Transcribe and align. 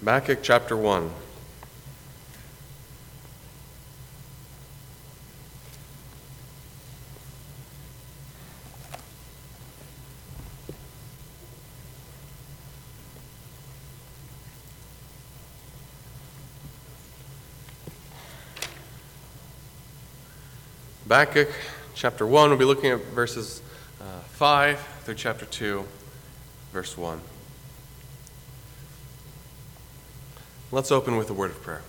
Habakkuk 0.00 0.38
chapter 0.42 0.76
1. 0.76 1.10
Habakkuk 21.04 21.48
chapter 21.94 22.26
1, 22.26 22.48
we'll 22.48 22.58
be 22.58 22.64
looking 22.64 22.90
at 22.90 22.98
verses 23.06 23.60
uh, 24.00 24.20
5 24.20 24.80
through 25.04 25.14
chapter 25.14 25.44
2, 25.44 25.84
verse 26.72 26.96
1. 26.96 27.20
Let's 30.74 30.90
open 30.90 31.18
with 31.18 31.28
a 31.28 31.34
word 31.34 31.50
of 31.50 31.62
prayer. 31.62 31.82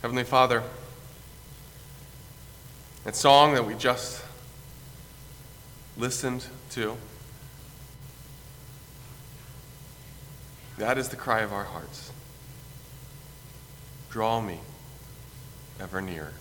Heavenly 0.00 0.24
Father, 0.24 0.62
that 3.04 3.14
song 3.14 3.52
that 3.52 3.66
we 3.66 3.74
just 3.74 4.24
listened 5.98 6.46
to, 6.70 6.96
that 10.78 10.96
is 10.96 11.10
the 11.10 11.16
cry 11.16 11.40
of 11.42 11.52
our 11.52 11.64
hearts. 11.64 12.10
Draw 14.08 14.40
me 14.40 14.60
ever 15.78 16.00
nearer. 16.00 16.32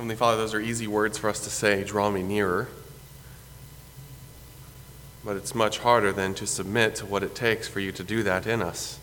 Heavenly 0.00 0.16
Father, 0.16 0.38
those 0.38 0.54
are 0.54 0.60
easy 0.62 0.86
words 0.86 1.18
for 1.18 1.28
us 1.28 1.44
to 1.44 1.50
say, 1.50 1.84
draw 1.84 2.10
me 2.10 2.22
nearer. 2.22 2.68
But 5.22 5.36
it's 5.36 5.54
much 5.54 5.80
harder 5.80 6.10
than 6.10 6.32
to 6.36 6.46
submit 6.46 6.94
to 6.94 7.04
what 7.04 7.22
it 7.22 7.34
takes 7.34 7.68
for 7.68 7.80
you 7.80 7.92
to 7.92 8.02
do 8.02 8.22
that 8.22 8.46
in 8.46 8.62
us. 8.62 8.98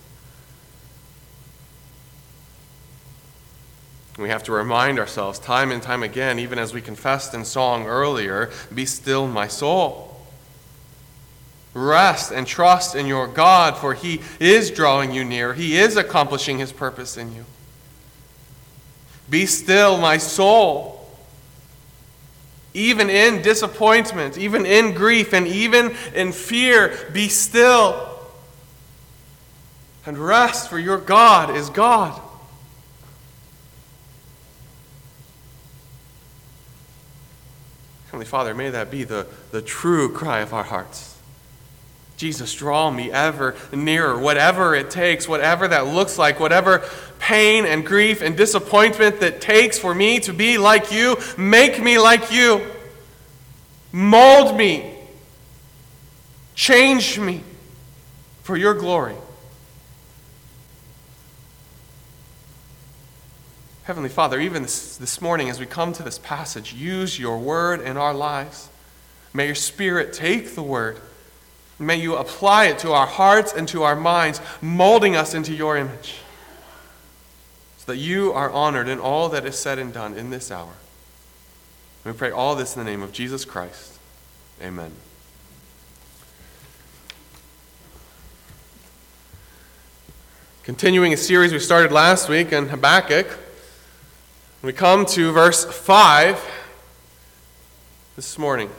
We 4.18 4.30
have 4.30 4.42
to 4.46 4.52
remind 4.52 4.98
ourselves 4.98 5.38
time 5.38 5.72
and 5.72 5.84
time 5.84 6.02
again, 6.02 6.40
even 6.40 6.58
as 6.58 6.74
we 6.74 6.82
confessed 6.82 7.32
in 7.36 7.46
song 7.46 7.86
earlier, 7.86 8.50
be 8.74 8.88
still, 8.88 9.28
my 9.28 9.48
soul. 9.48 10.20
Rest 11.76 12.32
and 12.32 12.48
trust 12.48 12.96
in 12.96 13.06
your 13.06 13.28
God, 13.28 13.78
for 13.78 13.94
He 13.94 14.22
is 14.40 14.72
drawing 14.72 15.12
you 15.12 15.24
near. 15.24 15.54
He 15.54 15.78
is 15.78 15.96
accomplishing 15.96 16.58
His 16.58 16.72
purpose 16.72 17.18
in 17.18 17.36
you. 17.36 17.46
Be 19.30 19.46
still, 19.46 19.98
my 19.98 20.18
soul. 20.18 20.94
Even 22.74 23.10
in 23.10 23.42
disappointment, 23.42 24.38
even 24.38 24.66
in 24.66 24.94
grief, 24.94 25.34
and 25.34 25.48
even 25.48 25.96
in 26.14 26.32
fear, 26.32 26.96
be 27.12 27.28
still. 27.28 28.20
And 30.06 30.18
rest, 30.18 30.70
for 30.70 30.80
your 30.80 30.98
God 30.98 31.56
is 31.56 31.70
God. 31.70 32.22
Heavenly 38.06 38.26
Father, 38.26 38.56
may 38.56 38.70
that 38.70 38.90
be 38.90 39.04
the, 39.04 39.28
the 39.52 39.62
true 39.62 40.12
cry 40.12 40.40
of 40.40 40.54
our 40.54 40.64
hearts. 40.64 41.07
Jesus, 42.18 42.56
draw 42.56 42.90
me 42.90 43.12
ever 43.12 43.56
nearer, 43.72 44.18
whatever 44.18 44.74
it 44.74 44.90
takes, 44.90 45.28
whatever 45.28 45.68
that 45.68 45.86
looks 45.86 46.18
like, 46.18 46.40
whatever 46.40 46.84
pain 47.20 47.64
and 47.64 47.86
grief 47.86 48.24
and 48.24 48.36
disappointment 48.36 49.20
that 49.20 49.40
takes 49.40 49.78
for 49.78 49.94
me 49.94 50.20
to 50.22 50.34
be 50.34 50.58
like 50.58 50.92
you, 50.92 51.18
make 51.38 51.80
me 51.80 52.00
like 52.00 52.32
you. 52.32 52.66
Mold 53.92 54.58
me. 54.58 54.96
Change 56.56 57.20
me 57.20 57.44
for 58.42 58.58
your 58.58 58.74
glory. 58.74 59.16
Heavenly 63.84 64.10
Father, 64.10 64.40
even 64.40 64.64
this, 64.64 64.98
this 64.98 65.22
morning 65.22 65.50
as 65.52 65.60
we 65.60 65.68
come 65.68 65.94
to 65.94 66.04
this 66.04 66.18
passage, 66.18 66.74
use 66.74 67.20
your 67.20 67.38
word 67.38 67.80
in 67.80 67.96
our 67.96 68.14
lives. 68.14 68.70
May 69.36 69.46
your 69.46 69.56
Spirit 69.56 70.14
take 70.14 70.56
the 70.56 70.64
word 70.64 71.00
May 71.80 71.98
you 71.98 72.16
apply 72.16 72.66
it 72.66 72.80
to 72.80 72.92
our 72.92 73.06
hearts 73.06 73.54
and 73.54 73.68
to 73.70 73.84
our 73.84 73.96
minds, 73.96 74.42
molding 74.62 75.16
us 75.16 75.34
into 75.34 75.54
your 75.54 75.78
image, 75.78 76.16
so 77.78 77.92
that 77.92 77.98
you 77.98 78.34
are 78.34 78.50
honored 78.50 78.88
in 78.88 79.00
all 79.00 79.30
that 79.30 79.46
is 79.46 79.58
said 79.58 79.78
and 79.78 79.94
done 79.94 80.16
in 80.16 80.32
this 80.32 80.52
hour. 80.52 80.74
We 82.04 82.14
pray 82.14 82.32
all 82.32 82.56
this 82.56 82.76
in 82.76 82.84
the 82.84 82.90
name 82.90 83.04
of 83.04 83.12
Jesus 83.12 83.46
Christ. 83.46 84.00
Amen. 84.62 84.92
Continuing 90.64 91.14
a 91.14 91.18
series 91.18 91.54
we 91.54 91.60
started 91.60 91.92
last 91.92 92.28
week 92.28 92.52
in 92.52 92.70
Habakkuk, 92.70 93.28
we 94.62 94.74
come 94.74 95.06
to 95.06 95.32
verse 95.32 95.64
5 95.64 96.44
this 98.16 98.38
morning. 98.38 98.70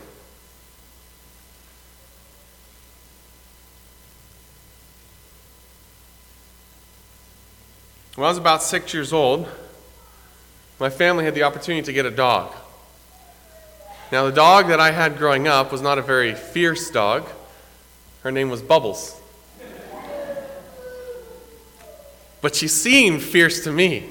When 8.18 8.24
I 8.24 8.30
was 8.30 8.38
about 8.38 8.64
six 8.64 8.92
years 8.92 9.12
old, 9.12 9.46
my 10.80 10.90
family 10.90 11.24
had 11.24 11.36
the 11.36 11.44
opportunity 11.44 11.84
to 11.84 11.92
get 11.92 12.04
a 12.04 12.10
dog. 12.10 12.52
Now, 14.10 14.24
the 14.24 14.32
dog 14.32 14.66
that 14.70 14.80
I 14.80 14.90
had 14.90 15.18
growing 15.18 15.46
up 15.46 15.70
was 15.70 15.80
not 15.82 15.98
a 15.98 16.02
very 16.02 16.34
fierce 16.34 16.90
dog. 16.90 17.28
Her 18.24 18.32
name 18.32 18.50
was 18.50 18.60
Bubbles. 18.60 19.20
But 22.40 22.56
she 22.56 22.66
seemed 22.66 23.22
fierce 23.22 23.62
to 23.62 23.70
me. 23.70 24.06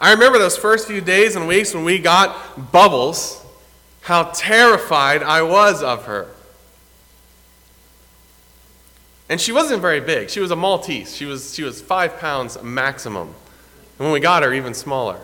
I 0.00 0.10
remember 0.10 0.40
those 0.40 0.56
first 0.56 0.88
few 0.88 1.00
days 1.00 1.36
and 1.36 1.46
weeks 1.46 1.72
when 1.72 1.84
we 1.84 2.00
got 2.00 2.72
Bubbles, 2.72 3.46
how 4.00 4.24
terrified 4.34 5.22
I 5.22 5.42
was 5.42 5.84
of 5.84 6.06
her. 6.06 6.33
And 9.34 9.40
she 9.40 9.50
wasn't 9.50 9.82
very 9.82 9.98
big. 9.98 10.30
She 10.30 10.38
was 10.38 10.52
a 10.52 10.56
Maltese. 10.56 11.16
She 11.16 11.24
was, 11.24 11.56
she 11.56 11.64
was 11.64 11.82
five 11.82 12.20
pounds 12.20 12.56
maximum. 12.62 13.26
And 13.26 14.06
when 14.06 14.12
we 14.12 14.20
got 14.20 14.44
her, 14.44 14.54
even 14.54 14.74
smaller. 14.74 15.18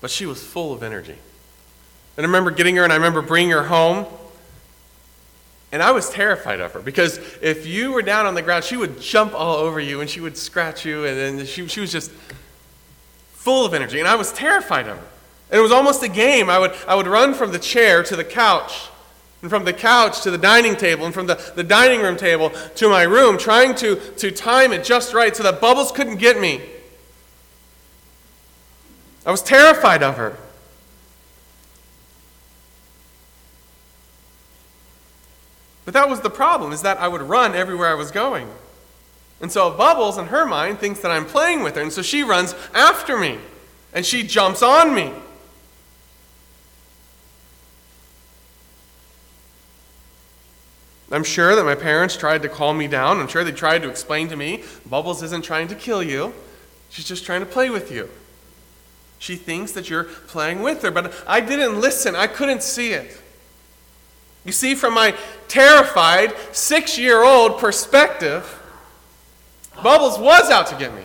But 0.00 0.10
she 0.10 0.26
was 0.26 0.42
full 0.42 0.72
of 0.72 0.82
energy. 0.82 1.14
And 2.16 2.26
I 2.26 2.28
remember 2.28 2.50
getting 2.50 2.74
her 2.74 2.82
and 2.82 2.92
I 2.92 2.96
remember 2.96 3.22
bringing 3.22 3.52
her 3.52 3.62
home. 3.62 4.04
And 5.70 5.80
I 5.80 5.92
was 5.92 6.10
terrified 6.10 6.58
of 6.58 6.72
her 6.72 6.80
because 6.80 7.18
if 7.40 7.64
you 7.64 7.92
were 7.92 8.02
down 8.02 8.26
on 8.26 8.34
the 8.34 8.42
ground, 8.42 8.64
she 8.64 8.76
would 8.76 9.00
jump 9.00 9.32
all 9.32 9.54
over 9.54 9.78
you 9.78 10.00
and 10.00 10.10
she 10.10 10.20
would 10.20 10.36
scratch 10.36 10.84
you. 10.84 11.04
And, 11.04 11.38
then 11.38 11.46
she, 11.46 11.68
she 11.68 11.78
was 11.78 11.92
just 11.92 12.10
full 13.30 13.64
of 13.64 13.74
energy. 13.74 14.00
And 14.00 14.08
I 14.08 14.16
was 14.16 14.32
terrified 14.32 14.88
of 14.88 14.98
her. 14.98 15.06
And 15.52 15.60
it 15.60 15.62
was 15.62 15.70
almost 15.70 16.02
a 16.02 16.08
game. 16.08 16.50
I 16.50 16.58
would, 16.58 16.74
I 16.88 16.96
would 16.96 17.06
run 17.06 17.32
from 17.32 17.52
the 17.52 17.60
chair 17.60 18.02
to 18.02 18.16
the 18.16 18.24
couch 18.24 18.88
and 19.46 19.50
from 19.52 19.64
the 19.64 19.72
couch 19.72 20.22
to 20.22 20.32
the 20.32 20.38
dining 20.38 20.74
table, 20.74 21.04
and 21.04 21.14
from 21.14 21.28
the, 21.28 21.36
the 21.54 21.62
dining 21.62 22.00
room 22.00 22.16
table 22.16 22.50
to 22.74 22.88
my 22.88 23.04
room, 23.04 23.38
trying 23.38 23.76
to, 23.76 23.94
to 24.16 24.32
time 24.32 24.72
it 24.72 24.82
just 24.82 25.14
right 25.14 25.36
so 25.36 25.44
that 25.44 25.60
Bubbles 25.60 25.92
couldn't 25.92 26.16
get 26.16 26.40
me. 26.40 26.60
I 29.24 29.30
was 29.30 29.42
terrified 29.42 30.02
of 30.02 30.16
her. 30.16 30.36
But 35.84 35.94
that 35.94 36.08
was 36.08 36.22
the 36.22 36.30
problem, 36.30 36.72
is 36.72 36.82
that 36.82 36.98
I 36.98 37.06
would 37.06 37.22
run 37.22 37.54
everywhere 37.54 37.90
I 37.90 37.94
was 37.94 38.10
going. 38.10 38.48
And 39.40 39.52
so 39.52 39.70
Bubbles, 39.70 40.18
in 40.18 40.26
her 40.26 40.44
mind, 40.44 40.80
thinks 40.80 40.98
that 41.02 41.12
I'm 41.12 41.24
playing 41.24 41.62
with 41.62 41.76
her, 41.76 41.82
and 41.82 41.92
so 41.92 42.02
she 42.02 42.24
runs 42.24 42.56
after 42.74 43.16
me, 43.16 43.38
and 43.94 44.04
she 44.04 44.24
jumps 44.24 44.60
on 44.60 44.92
me. 44.92 45.12
I'm 51.10 51.24
sure 51.24 51.54
that 51.54 51.64
my 51.64 51.76
parents 51.76 52.16
tried 52.16 52.42
to 52.42 52.48
calm 52.48 52.78
me 52.78 52.88
down. 52.88 53.20
I'm 53.20 53.28
sure 53.28 53.44
they 53.44 53.52
tried 53.52 53.82
to 53.82 53.88
explain 53.88 54.28
to 54.28 54.36
me 54.36 54.64
Bubbles 54.88 55.22
isn't 55.22 55.44
trying 55.44 55.68
to 55.68 55.74
kill 55.74 56.02
you, 56.02 56.34
she's 56.90 57.04
just 57.04 57.24
trying 57.24 57.40
to 57.40 57.46
play 57.46 57.70
with 57.70 57.92
you. 57.92 58.08
She 59.18 59.36
thinks 59.36 59.72
that 59.72 59.88
you're 59.88 60.04
playing 60.04 60.62
with 60.62 60.82
her, 60.82 60.90
but 60.90 61.14
I 61.26 61.40
didn't 61.40 61.80
listen. 61.80 62.14
I 62.14 62.26
couldn't 62.26 62.62
see 62.62 62.92
it. 62.92 63.20
You 64.44 64.52
see, 64.52 64.74
from 64.74 64.94
my 64.94 65.14
terrified 65.48 66.34
six 66.52 66.98
year 66.98 67.22
old 67.22 67.58
perspective, 67.58 68.62
Bubbles 69.82 70.18
was 70.18 70.50
out 70.50 70.66
to 70.68 70.76
get 70.76 70.94
me. 70.94 71.02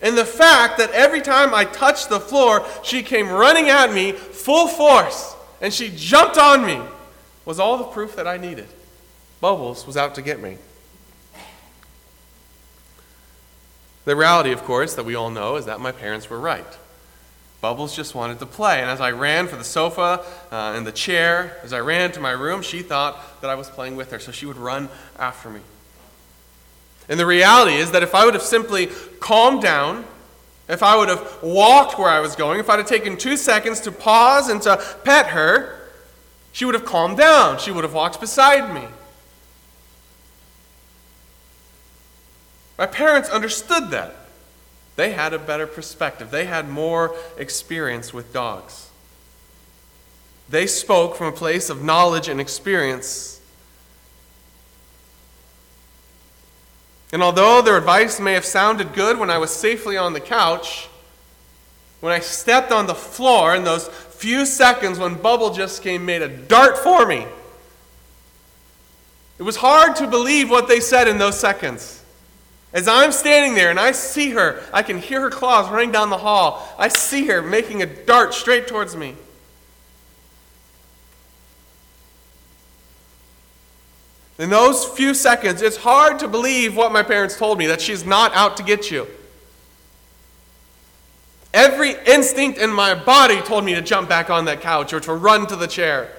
And 0.00 0.18
the 0.18 0.24
fact 0.24 0.78
that 0.78 0.90
every 0.90 1.22
time 1.22 1.54
I 1.54 1.64
touched 1.64 2.08
the 2.08 2.20
floor, 2.20 2.66
she 2.82 3.02
came 3.02 3.28
running 3.28 3.68
at 3.68 3.92
me 3.92 4.12
full 4.12 4.68
force 4.68 5.34
and 5.60 5.72
she 5.72 5.92
jumped 5.94 6.36
on 6.36 6.66
me 6.66 6.80
was 7.44 7.58
all 7.58 7.78
the 7.78 7.84
proof 7.84 8.16
that 8.16 8.26
I 8.26 8.36
needed. 8.36 8.68
Bubbles 9.40 9.86
was 9.86 9.96
out 9.96 10.14
to 10.14 10.22
get 10.22 10.40
me. 10.40 10.58
The 14.04 14.16
reality, 14.16 14.52
of 14.52 14.62
course, 14.64 14.94
that 14.94 15.04
we 15.04 15.14
all 15.14 15.30
know 15.30 15.56
is 15.56 15.66
that 15.66 15.80
my 15.80 15.92
parents 15.92 16.28
were 16.28 16.38
right. 16.38 16.66
Bubbles 17.60 17.96
just 17.96 18.14
wanted 18.14 18.38
to 18.40 18.46
play, 18.46 18.82
and 18.82 18.90
as 18.90 19.00
I 19.00 19.12
ran 19.12 19.48
for 19.48 19.56
the 19.56 19.64
sofa 19.64 20.22
uh, 20.52 20.74
and 20.76 20.86
the 20.86 20.92
chair, 20.92 21.58
as 21.62 21.72
I 21.72 21.80
ran 21.80 22.12
to 22.12 22.20
my 22.20 22.32
room, 22.32 22.60
she 22.60 22.82
thought 22.82 23.40
that 23.40 23.48
I 23.48 23.54
was 23.54 23.70
playing 23.70 23.96
with 23.96 24.10
her, 24.10 24.18
so 24.18 24.32
she 24.32 24.44
would 24.44 24.58
run 24.58 24.90
after 25.18 25.48
me. 25.48 25.60
And 27.08 27.18
the 27.18 27.24
reality 27.24 27.76
is 27.76 27.92
that 27.92 28.02
if 28.02 28.14
I 28.14 28.26
would 28.26 28.34
have 28.34 28.42
simply 28.42 28.88
calmed 29.20 29.62
down, 29.62 30.04
if 30.68 30.82
I 30.82 30.96
would 30.96 31.08
have 31.08 31.38
walked 31.42 31.98
where 31.98 32.10
I 32.10 32.20
was 32.20 32.36
going, 32.36 32.60
if 32.60 32.68
I'd 32.68 32.78
have 32.78 32.88
taken 32.88 33.16
two 33.16 33.38
seconds 33.38 33.80
to 33.80 33.92
pause 33.92 34.50
and 34.50 34.60
to 34.62 34.82
pet 35.04 35.28
her, 35.28 35.83
she 36.54 36.64
would 36.64 36.74
have 36.74 36.84
calmed 36.84 37.18
down. 37.18 37.58
She 37.58 37.72
would 37.72 37.82
have 37.82 37.92
walked 37.92 38.20
beside 38.20 38.72
me. 38.72 38.86
My 42.78 42.86
parents 42.86 43.28
understood 43.28 43.90
that. 43.90 44.14
They 44.94 45.10
had 45.10 45.34
a 45.34 45.38
better 45.38 45.66
perspective, 45.66 46.30
they 46.30 46.44
had 46.44 46.68
more 46.68 47.16
experience 47.36 48.14
with 48.14 48.32
dogs. 48.32 48.88
They 50.48 50.68
spoke 50.68 51.16
from 51.16 51.26
a 51.26 51.32
place 51.32 51.68
of 51.70 51.82
knowledge 51.82 52.28
and 52.28 52.40
experience. 52.40 53.40
And 57.12 57.20
although 57.20 57.62
their 57.62 57.76
advice 57.76 58.20
may 58.20 58.34
have 58.34 58.44
sounded 58.44 58.92
good 58.92 59.18
when 59.18 59.30
I 59.30 59.38
was 59.38 59.50
safely 59.50 59.96
on 59.96 60.12
the 60.12 60.20
couch, 60.20 60.88
when 62.00 62.12
I 62.12 62.20
stepped 62.20 62.70
on 62.70 62.86
the 62.86 62.94
floor 62.94 63.56
in 63.56 63.64
those 63.64 63.88
few 64.16 64.46
seconds 64.46 64.98
when 64.98 65.14
Bubble 65.14 65.52
just 65.52 65.82
came 65.82 66.06
made 66.06 66.22
a 66.22 66.28
dart 66.28 66.78
for 66.78 67.06
me, 67.06 67.26
it 69.38 69.42
was 69.42 69.56
hard 69.56 69.96
to 69.96 70.06
believe 70.06 70.48
what 70.50 70.68
they 70.68 70.80
said 70.80 71.08
in 71.08 71.18
those 71.18 71.38
seconds. 71.38 72.02
As 72.72 72.88
I'm 72.88 73.12
standing 73.12 73.54
there 73.54 73.70
and 73.70 73.78
I 73.78 73.92
see 73.92 74.30
her, 74.30 74.62
I 74.72 74.82
can 74.82 74.98
hear 74.98 75.20
her 75.20 75.30
claws 75.30 75.70
running 75.70 75.92
down 75.92 76.10
the 76.10 76.18
hall. 76.18 76.68
I 76.78 76.88
see 76.88 77.26
her 77.26 77.42
making 77.42 77.82
a 77.82 77.86
dart 77.86 78.34
straight 78.34 78.66
towards 78.66 78.96
me. 78.96 79.14
In 84.38 84.50
those 84.50 84.84
few 84.84 85.14
seconds, 85.14 85.62
it's 85.62 85.76
hard 85.76 86.18
to 86.18 86.28
believe 86.28 86.76
what 86.76 86.92
my 86.92 87.04
parents 87.04 87.36
told 87.36 87.58
me 87.58 87.66
that 87.68 87.80
she's 87.80 88.04
not 88.04 88.34
out 88.34 88.56
to 88.56 88.64
get 88.64 88.90
you. 88.90 89.06
Every 91.54 91.94
instinct 92.04 92.58
in 92.58 92.70
my 92.70 92.96
body 92.96 93.40
told 93.40 93.64
me 93.64 93.76
to 93.76 93.80
jump 93.80 94.08
back 94.08 94.28
on 94.28 94.44
that 94.46 94.60
couch 94.60 94.92
or 94.92 94.98
to 94.98 95.14
run 95.14 95.46
to 95.46 95.54
the 95.54 95.68
chair. 95.68 96.10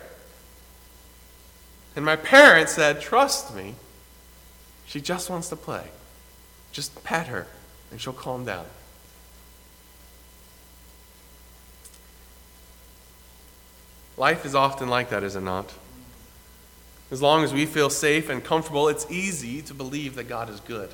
And 1.94 2.06
my 2.06 2.16
parents 2.16 2.72
said, 2.72 3.02
Trust 3.02 3.54
me, 3.54 3.76
she 4.86 5.02
just 5.02 5.30
wants 5.30 5.50
to 5.50 5.58
play. 5.58 5.90
Just 6.72 7.04
pat 7.04 7.28
her, 7.28 7.48
and 7.92 8.00
she'll 8.00 8.14
calm 8.14 8.46
down. 8.46 8.66
Life 14.16 14.46
is 14.46 14.56
often 14.56 14.88
like 14.88 15.10
that, 15.10 15.22
is 15.22 15.36
it 15.36 15.42
not? 15.42 15.74
As 17.12 17.22
long 17.22 17.44
as 17.44 17.54
we 17.54 17.66
feel 17.66 17.90
safe 17.90 18.30
and 18.30 18.42
comfortable, 18.42 18.88
it's 18.88 19.06
easy 19.12 19.62
to 19.64 19.74
believe 19.74 20.16
that 20.16 20.30
God 20.30 20.50
is 20.50 20.62
good. 20.62 20.92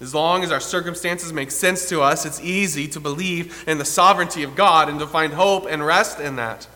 As 0.00 0.14
long 0.14 0.44
as 0.44 0.52
our 0.52 0.60
circumstances 0.60 1.32
make 1.32 1.50
sense 1.50 1.88
to 1.88 2.00
us, 2.02 2.24
it's 2.24 2.40
easy 2.40 2.86
to 2.88 3.00
believe 3.00 3.64
in 3.66 3.78
the 3.78 3.84
sovereignty 3.84 4.44
of 4.44 4.54
God 4.54 4.88
and 4.88 4.98
to 5.00 5.06
find 5.06 5.32
hope 5.32 5.66
and 5.68 5.84
rest 5.84 6.20
in 6.20 6.36
that. 6.36 6.68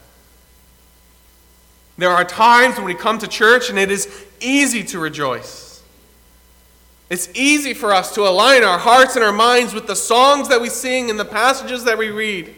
There 1.98 2.10
are 2.10 2.24
times 2.24 2.76
when 2.76 2.84
we 2.84 2.94
come 2.94 3.18
to 3.18 3.28
church 3.28 3.70
and 3.70 3.78
it 3.78 3.90
is 3.90 4.26
easy 4.40 4.82
to 4.84 4.98
rejoice. 4.98 5.82
It's 7.10 7.28
easy 7.34 7.74
for 7.74 7.92
us 7.92 8.14
to 8.14 8.22
align 8.22 8.64
our 8.64 8.78
hearts 8.78 9.14
and 9.16 9.24
our 9.24 9.32
minds 9.32 9.74
with 9.74 9.86
the 9.86 9.94
songs 9.94 10.48
that 10.48 10.60
we 10.60 10.68
sing 10.68 11.10
and 11.10 11.20
the 11.20 11.24
passages 11.24 11.84
that 11.84 11.98
we 11.98 12.08
read. 12.08 12.52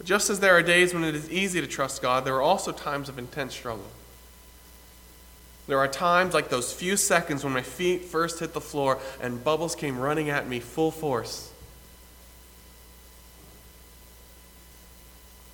But 0.00 0.06
just 0.06 0.30
as 0.30 0.40
there 0.40 0.56
are 0.56 0.62
days 0.62 0.94
when 0.94 1.04
it 1.04 1.14
is 1.14 1.30
easy 1.30 1.60
to 1.60 1.66
trust 1.66 2.00
God, 2.00 2.24
there 2.24 2.34
are 2.36 2.40
also 2.40 2.72
times 2.72 3.10
of 3.10 3.18
intense 3.18 3.52
struggle. 3.52 3.84
There 5.66 5.76
are 5.76 5.88
times 5.88 6.32
like 6.32 6.48
those 6.48 6.72
few 6.72 6.96
seconds 6.96 7.44
when 7.44 7.52
my 7.52 7.60
feet 7.60 8.06
first 8.06 8.40
hit 8.40 8.54
the 8.54 8.62
floor 8.62 8.98
and 9.20 9.44
bubbles 9.44 9.74
came 9.74 9.98
running 9.98 10.30
at 10.30 10.48
me 10.48 10.58
full 10.58 10.90
force. 10.90 11.52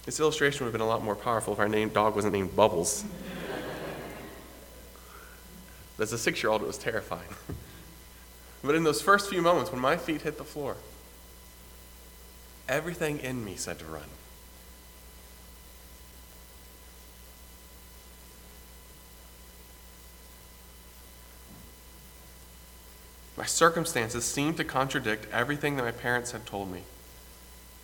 This 0.04 0.20
illustration 0.20 0.64
would 0.64 0.68
have 0.68 0.74
been 0.74 0.80
a 0.80 0.86
lot 0.88 1.02
more 1.02 1.16
powerful 1.16 1.52
if 1.52 1.58
our 1.58 1.68
name, 1.68 1.88
dog 1.88 2.14
wasn't 2.14 2.32
named 2.32 2.54
Bubbles. 2.54 3.04
as 5.98 6.12
a 6.12 6.18
six 6.18 6.40
year 6.40 6.52
old, 6.52 6.62
it 6.62 6.68
was 6.68 6.78
terrifying. 6.78 7.34
but 8.62 8.76
in 8.76 8.84
those 8.84 9.02
first 9.02 9.28
few 9.28 9.42
moments, 9.42 9.72
when 9.72 9.80
my 9.80 9.96
feet 9.96 10.22
hit 10.22 10.38
the 10.38 10.44
floor, 10.44 10.76
everything 12.68 13.18
in 13.18 13.44
me 13.44 13.56
said 13.56 13.80
to 13.80 13.86
run. 13.86 14.06
My 23.36 23.44
circumstances 23.44 24.24
seemed 24.24 24.56
to 24.56 24.64
contradict 24.64 25.26
everything 25.30 25.76
that 25.76 25.84
my 25.84 25.90
parents 25.90 26.32
had 26.32 26.46
told 26.46 26.72
me. 26.72 26.82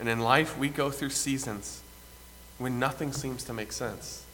And 0.01 0.09
in 0.09 0.21
life, 0.21 0.57
we 0.57 0.69
go 0.69 0.91
through 0.91 1.11
seasons 1.11 1.83
when 2.59 2.79
nothing 2.79 3.13
seems 3.13 3.45
to 3.45 3.53
make 3.53 3.73
sense. 3.73 4.25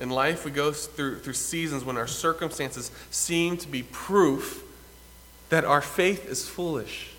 In 0.00 0.10
life, 0.10 0.44
we 0.44 0.52
go 0.52 0.72
through, 0.72 1.18
through 1.18 1.32
seasons 1.32 1.84
when 1.84 1.96
our 1.96 2.06
circumstances 2.06 2.92
seem 3.10 3.56
to 3.56 3.68
be 3.68 3.82
proof 3.82 4.62
that 5.48 5.64
our 5.64 5.80
faith 5.80 6.28
is 6.28 6.48
foolish, 6.48 7.10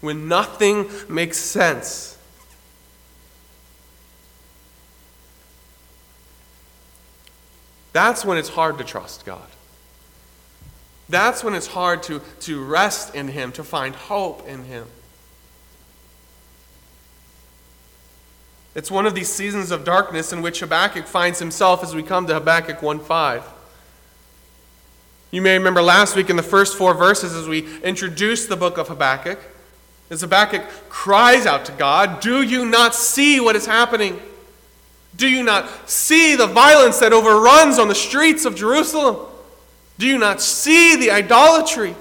when 0.00 0.28
nothing 0.28 0.88
makes 1.08 1.38
sense. 1.38 2.16
That's 7.92 8.24
when 8.24 8.38
it's 8.38 8.50
hard 8.50 8.78
to 8.78 8.84
trust 8.84 9.24
God. 9.24 9.48
That's 11.08 11.44
when 11.44 11.54
it's 11.54 11.68
hard 11.68 12.02
to, 12.04 12.20
to 12.40 12.64
rest 12.64 13.14
in 13.14 13.28
Him, 13.28 13.52
to 13.52 13.64
find 13.64 13.94
hope 13.94 14.46
in 14.46 14.64
Him. 14.64 14.86
It's 18.76 18.90
one 18.90 19.06
of 19.06 19.14
these 19.14 19.32
seasons 19.32 19.70
of 19.70 19.84
darkness 19.84 20.34
in 20.34 20.42
which 20.42 20.60
Habakkuk 20.60 21.06
finds 21.06 21.38
himself 21.38 21.82
as 21.82 21.94
we 21.94 22.02
come 22.02 22.26
to 22.26 22.34
Habakkuk 22.34 22.80
1:5. 22.80 23.42
You 25.30 25.40
may 25.40 25.56
remember 25.56 25.80
last 25.80 26.14
week 26.14 26.28
in 26.28 26.36
the 26.36 26.42
first 26.42 26.76
four 26.76 26.92
verses 26.92 27.34
as 27.34 27.48
we 27.48 27.66
introduced 27.82 28.50
the 28.50 28.56
book 28.56 28.76
of 28.76 28.88
Habakkuk, 28.88 29.38
as 30.10 30.20
Habakkuk 30.20 30.62
cries 30.90 31.46
out 31.46 31.64
to 31.64 31.72
God, 31.72 32.20
Do 32.20 32.42
you 32.42 32.66
not 32.66 32.94
see 32.94 33.40
what 33.40 33.56
is 33.56 33.64
happening? 33.64 34.20
Do 35.16 35.26
you 35.26 35.42
not 35.42 35.88
see 35.88 36.36
the 36.36 36.46
violence 36.46 36.98
that 36.98 37.14
overruns 37.14 37.78
on 37.78 37.88
the 37.88 37.94
streets 37.94 38.44
of 38.44 38.54
Jerusalem? 38.54 39.16
Do 39.98 40.06
you 40.06 40.18
not 40.18 40.40
see 40.40 40.96
the 40.96 41.10
idolatry? 41.10 41.94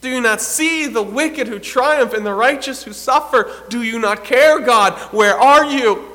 Do 0.00 0.08
you 0.08 0.20
not 0.20 0.40
see 0.40 0.86
the 0.86 1.02
wicked 1.02 1.48
who 1.48 1.58
triumph 1.58 2.14
and 2.14 2.24
the 2.24 2.34
righteous 2.34 2.84
who 2.84 2.92
suffer? 2.92 3.50
Do 3.68 3.82
you 3.82 3.98
not 3.98 4.24
care, 4.24 4.60
God? 4.60 4.94
Where 5.12 5.38
are 5.38 5.64
you? 5.64 6.06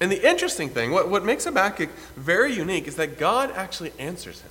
And 0.00 0.12
the 0.12 0.28
interesting 0.28 0.68
thing, 0.68 0.90
what, 0.90 1.08
what 1.08 1.24
makes 1.24 1.44
Habakkuk 1.44 1.88
very 2.16 2.52
unique, 2.52 2.86
is 2.86 2.96
that 2.96 3.18
God 3.18 3.50
actually 3.54 3.92
answers 3.98 4.42
him. 4.42 4.50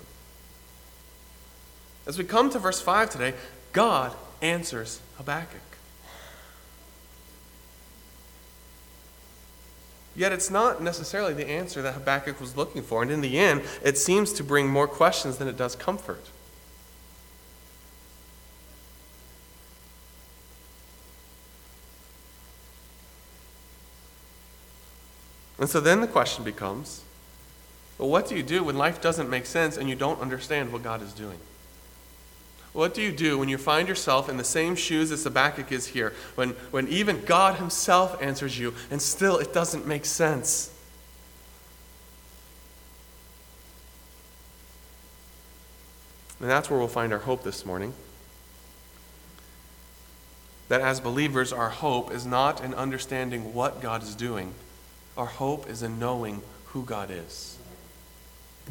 As 2.08 2.18
we 2.18 2.24
come 2.24 2.50
to 2.50 2.60
verse 2.60 2.82
5 2.82 3.12
today, 3.12 3.34
God 3.72 4.16
answers 4.42 5.00
Habakkuk. 5.18 5.73
Yet 10.16 10.32
it's 10.32 10.52
not 10.52 10.82
necessarily 10.82 11.34
the 11.34 11.50
answer 11.50 11.82
that 11.82 11.96
Habakkuk 11.96 12.40
was 12.40 12.56
looking 12.56 12.84
for. 12.84 13.02
And 13.02 13.10
in 13.10 13.22
the 13.22 13.40
end, 13.40 13.64
it 13.84 13.98
seems 13.98 14.32
to 14.34 14.44
bring 14.44 14.68
more 14.68 14.88
questions 14.88 15.38
than 15.38 15.48
it 15.48 15.58
does 15.58 15.76
comfort. 15.76 16.30
And 25.60 25.70
so 25.70 25.80
then 25.80 26.02
the 26.02 26.08
question 26.08 26.44
becomes 26.44 27.04
well, 27.98 28.10
what 28.10 28.28
do 28.28 28.36
you 28.36 28.44
do 28.44 28.64
when 28.64 28.76
life 28.76 29.02
doesn't 29.02 29.30
make 29.30 29.46
sense 29.46 29.78
and 29.78 29.88
you 29.88 29.96
don't 29.96 30.20
understand 30.20 30.74
what 30.74 30.84
God 30.84 31.02
is 31.02 31.14
doing? 31.14 31.38
What 32.74 32.94
do 32.96 33.02
you 33.02 33.12
do 33.12 33.38
when 33.38 33.50
you 33.50 33.58
find 33.58 33.88
yourself 33.88 34.28
in 34.28 34.38
the 34.38 34.44
same 34.44 34.76
shoes 34.76 35.12
as 35.12 35.24
Habakkuk 35.24 35.72
is 35.72 35.88
here? 35.88 36.14
When, 36.36 36.50
when 36.72 36.88
even 36.88 37.24
God 37.24 37.56
Himself 37.58 38.22
answers 38.22 38.58
you 38.58 38.74
and 38.90 39.02
still 39.02 39.38
it 39.38 39.54
doesn't 39.54 39.86
make 39.88 40.06
sense? 40.06 40.72
And 46.40 46.50
that's 46.50 46.70
where 46.70 46.80
we'll 46.80 46.88
find 46.88 47.14
our 47.14 47.20
hope 47.20 47.44
this 47.44 47.66
morning. 47.66 47.94
that 50.70 50.82
as 50.82 51.00
believers, 51.00 51.54
our 51.54 51.70
hope 51.70 52.12
is 52.12 52.26
not 52.26 52.64
in 52.64 52.74
understanding 52.74 53.54
what 53.54 53.80
God 53.80 54.02
is 54.02 54.16
doing, 54.16 54.54
our 55.16 55.28
hope 55.28 55.70
is 55.70 55.84
in 55.84 56.00
knowing 56.00 56.42
who 56.68 56.84
God 56.84 57.12
is. 57.12 57.58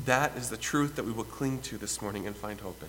That 0.05 0.37
is 0.37 0.51
the 0.51 0.57
truth 0.57 0.97
that 0.97 1.05
we 1.05 1.13
will 1.13 1.23
cling 1.23 1.61
to 1.63 1.79
this 1.79 2.03
morning 2.03 2.27
and 2.27 2.37
find 2.37 2.61
hope 2.61 2.83
in. 2.83 2.89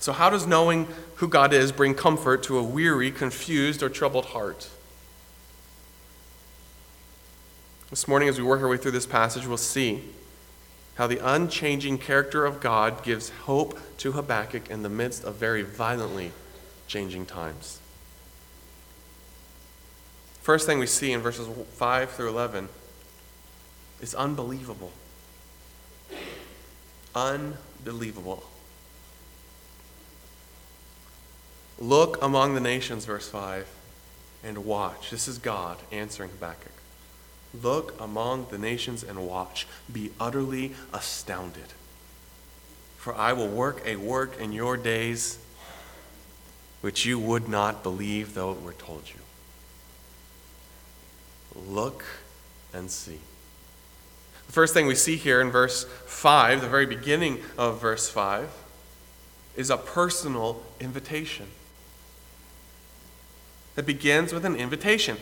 So, 0.00 0.12
how 0.12 0.30
does 0.30 0.46
knowing 0.46 0.88
who 1.16 1.28
God 1.28 1.52
is 1.52 1.72
bring 1.72 1.94
comfort 1.94 2.42
to 2.44 2.58
a 2.58 2.62
weary, 2.62 3.10
confused, 3.10 3.82
or 3.82 3.90
troubled 3.90 4.26
heart? 4.26 4.70
This 7.90 8.08
morning, 8.08 8.28
as 8.28 8.38
we 8.38 8.44
work 8.44 8.62
our 8.62 8.68
way 8.68 8.78
through 8.78 8.92
this 8.92 9.04
passage, 9.04 9.46
we'll 9.46 9.58
see 9.58 10.02
how 10.94 11.06
the 11.06 11.18
unchanging 11.18 11.98
character 11.98 12.46
of 12.46 12.60
God 12.60 13.02
gives 13.02 13.28
hope 13.28 13.78
to 13.98 14.12
Habakkuk 14.12 14.70
in 14.70 14.82
the 14.82 14.88
midst 14.88 15.22
of 15.22 15.34
very 15.34 15.62
violently 15.62 16.32
changing 16.86 17.26
times. 17.26 17.78
First 20.40 20.66
thing 20.66 20.78
we 20.78 20.86
see 20.86 21.12
in 21.12 21.20
verses 21.20 21.46
5 21.72 22.10
through 22.10 22.30
11 22.30 22.70
is 24.00 24.14
unbelievable. 24.14 24.92
Unbelievable. 27.14 28.49
Look 31.80 32.22
among 32.22 32.54
the 32.54 32.60
nations, 32.60 33.06
verse 33.06 33.28
5, 33.28 33.66
and 34.44 34.64
watch. 34.64 35.10
This 35.10 35.26
is 35.26 35.38
God 35.38 35.78
answering 35.90 36.30
Habakkuk. 36.30 36.72
Look 37.62 37.98
among 38.00 38.46
the 38.50 38.58
nations 38.58 39.02
and 39.02 39.26
watch. 39.26 39.66
Be 39.90 40.12
utterly 40.20 40.74
astounded. 40.92 41.72
For 42.96 43.14
I 43.14 43.32
will 43.32 43.48
work 43.48 43.82
a 43.86 43.96
work 43.96 44.38
in 44.38 44.52
your 44.52 44.76
days 44.76 45.38
which 46.82 47.04
you 47.04 47.18
would 47.18 47.48
not 47.48 47.82
believe 47.82 48.34
though 48.34 48.52
it 48.52 48.62
were 48.62 48.72
told 48.74 49.04
you. 49.08 49.20
Look 51.66 52.04
and 52.72 52.90
see. 52.90 53.18
The 54.46 54.52
first 54.52 54.74
thing 54.74 54.86
we 54.86 54.94
see 54.94 55.16
here 55.16 55.40
in 55.40 55.50
verse 55.50 55.84
5, 56.06 56.60
the 56.60 56.68
very 56.68 56.86
beginning 56.86 57.40
of 57.56 57.80
verse 57.80 58.08
5, 58.08 58.50
is 59.56 59.70
a 59.70 59.76
personal 59.76 60.62
invitation. 60.78 61.46
It 63.76 63.86
begins 63.86 64.32
with 64.32 64.44
an 64.44 64.56
invitation. 64.56 65.16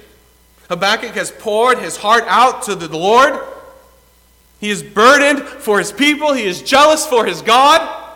Habakkuk 0.69 1.13
has 1.13 1.31
poured 1.31 1.79
his 1.79 1.97
heart 1.97 2.25
out 2.27 2.63
to 2.65 2.75
the 2.75 2.95
Lord. 2.97 3.39
He 4.61 4.71
is 4.71 4.83
burdened 4.83 5.41
for 5.41 5.79
his 5.79 5.93
people, 5.93 6.33
he 6.33 6.45
is 6.45 6.63
jealous 6.63 7.07
for 7.07 7.25
his 7.25 7.43
God. 7.43 8.07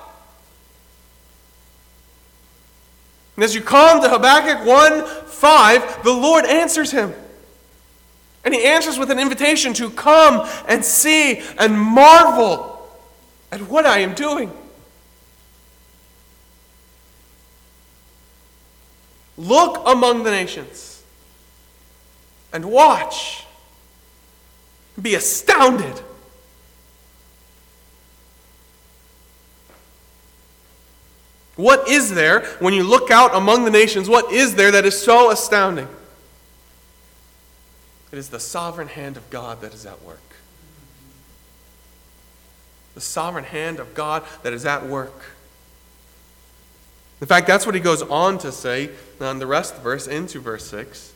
And 3.36 3.44
as 3.44 3.54
you 3.54 3.62
come 3.62 4.02
to 4.02 4.08
Habakkuk 4.08 4.66
1 4.66 5.04
5, 5.26 6.04
the 6.04 6.12
Lord 6.12 6.44
answers 6.44 6.90
him. 6.90 7.14
And 8.44 8.54
he 8.54 8.64
answers 8.64 8.98
with 8.98 9.10
an 9.10 9.18
invitation 9.18 9.72
to 9.74 9.88
come 9.90 10.48
and 10.68 10.84
see 10.84 11.42
and 11.58 11.78
marvel 11.78 12.88
at 13.50 13.60
what 13.62 13.86
I 13.86 13.98
am 13.98 14.14
doing. 14.14 14.52
Look 19.42 19.82
among 19.86 20.22
the 20.22 20.30
nations 20.30 21.02
and 22.52 22.64
watch. 22.66 23.44
Be 25.00 25.16
astounded. 25.16 26.00
What 31.56 31.88
is 31.88 32.14
there 32.14 32.44
when 32.60 32.72
you 32.72 32.84
look 32.84 33.10
out 33.10 33.34
among 33.34 33.64
the 33.64 33.70
nations? 33.72 34.08
What 34.08 34.32
is 34.32 34.54
there 34.54 34.70
that 34.70 34.84
is 34.84 35.00
so 35.02 35.32
astounding? 35.32 35.88
It 38.12 38.18
is 38.18 38.28
the 38.28 38.38
sovereign 38.38 38.88
hand 38.88 39.16
of 39.16 39.28
God 39.28 39.60
that 39.62 39.74
is 39.74 39.84
at 39.84 40.02
work. 40.04 40.20
The 42.94 43.00
sovereign 43.00 43.44
hand 43.44 43.80
of 43.80 43.92
God 43.94 44.22
that 44.44 44.52
is 44.52 44.64
at 44.64 44.86
work. 44.86 45.31
In 47.22 47.28
fact, 47.28 47.46
that's 47.46 47.64
what 47.64 47.76
he 47.76 47.80
goes 47.80 48.02
on 48.02 48.36
to 48.38 48.50
say 48.50 48.90
on 49.20 49.38
the 49.38 49.46
rest 49.46 49.74
of 49.74 49.78
the 49.78 49.84
verse 49.84 50.08
into 50.08 50.40
verse 50.40 50.66
6. 50.66 51.12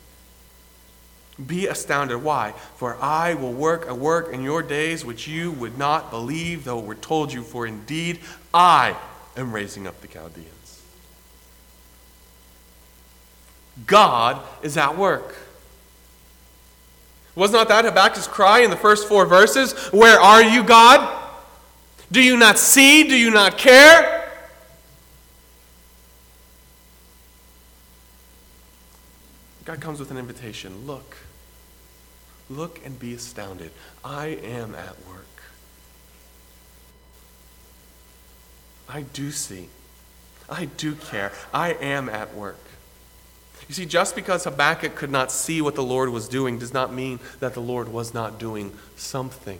Be 1.44 1.66
astounded. 1.66 2.22
Why? 2.22 2.52
For 2.76 2.96
I 3.02 3.34
will 3.34 3.52
work 3.52 3.88
a 3.88 3.94
work 3.94 4.32
in 4.32 4.44
your 4.44 4.62
days 4.62 5.04
which 5.04 5.26
you 5.26 5.50
would 5.50 5.76
not 5.76 6.12
believe, 6.12 6.62
though 6.62 6.78
it 6.78 6.84
were 6.84 6.94
told 6.94 7.32
you, 7.32 7.42
for 7.42 7.66
indeed 7.66 8.20
I 8.54 8.96
am 9.36 9.52
raising 9.52 9.88
up 9.88 10.00
the 10.00 10.06
Chaldeans. 10.06 10.80
God 13.84 14.40
is 14.62 14.76
at 14.76 14.96
work. 14.96 15.34
Was 17.34 17.50
not 17.50 17.66
that 17.66 17.84
Habakkuk's 17.84 18.28
cry 18.28 18.60
in 18.60 18.70
the 18.70 18.76
first 18.76 19.08
four 19.08 19.26
verses? 19.26 19.72
Where 19.88 20.20
are 20.20 20.40
you, 20.40 20.62
God? 20.62 21.24
Do 22.12 22.22
you 22.22 22.36
not 22.36 22.58
see? 22.58 23.02
Do 23.08 23.16
you 23.16 23.32
not 23.32 23.58
care? 23.58 24.15
God 29.66 29.80
comes 29.80 30.00
with 30.00 30.10
an 30.10 30.16
invitation. 30.16 30.86
Look. 30.86 31.16
Look 32.48 32.80
and 32.84 32.98
be 32.98 33.12
astounded. 33.12 33.72
I 34.04 34.28
am 34.28 34.74
at 34.74 34.96
work. 35.06 35.26
I 38.88 39.02
do 39.02 39.32
see. 39.32 39.68
I 40.48 40.66
do 40.66 40.94
care. 40.94 41.32
I 41.52 41.72
am 41.72 42.08
at 42.08 42.34
work. 42.34 42.60
You 43.68 43.74
see, 43.74 43.84
just 43.84 44.14
because 44.14 44.44
Habakkuk 44.44 44.94
could 44.94 45.10
not 45.10 45.32
see 45.32 45.60
what 45.60 45.74
the 45.74 45.82
Lord 45.82 46.10
was 46.10 46.28
doing 46.28 46.58
does 46.58 46.72
not 46.72 46.94
mean 46.94 47.18
that 47.40 47.54
the 47.54 47.60
Lord 47.60 47.88
was 47.88 48.14
not 48.14 48.38
doing 48.38 48.72
something. 48.94 49.58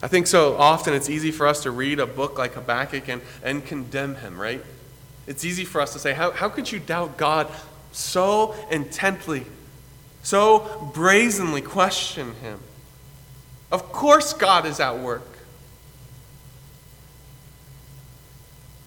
I 0.00 0.06
think 0.06 0.28
so 0.28 0.56
often 0.56 0.94
it's 0.94 1.10
easy 1.10 1.32
for 1.32 1.48
us 1.48 1.64
to 1.64 1.72
read 1.72 1.98
a 1.98 2.06
book 2.06 2.38
like 2.38 2.52
Habakkuk 2.52 3.08
and, 3.08 3.22
and 3.42 3.64
condemn 3.64 4.16
him, 4.16 4.38
right? 4.38 4.62
It's 5.26 5.44
easy 5.44 5.64
for 5.64 5.80
us 5.80 5.92
to 5.94 5.98
say, 5.98 6.12
how, 6.12 6.32
how 6.32 6.48
could 6.48 6.70
you 6.70 6.78
doubt 6.78 7.16
God 7.16 7.48
so 7.92 8.54
intently, 8.70 9.46
so 10.22 10.90
brazenly 10.94 11.62
question 11.62 12.34
him? 12.36 12.60
Of 13.72 13.90
course, 13.90 14.32
God 14.32 14.66
is 14.66 14.80
at 14.80 14.98
work. 14.98 15.26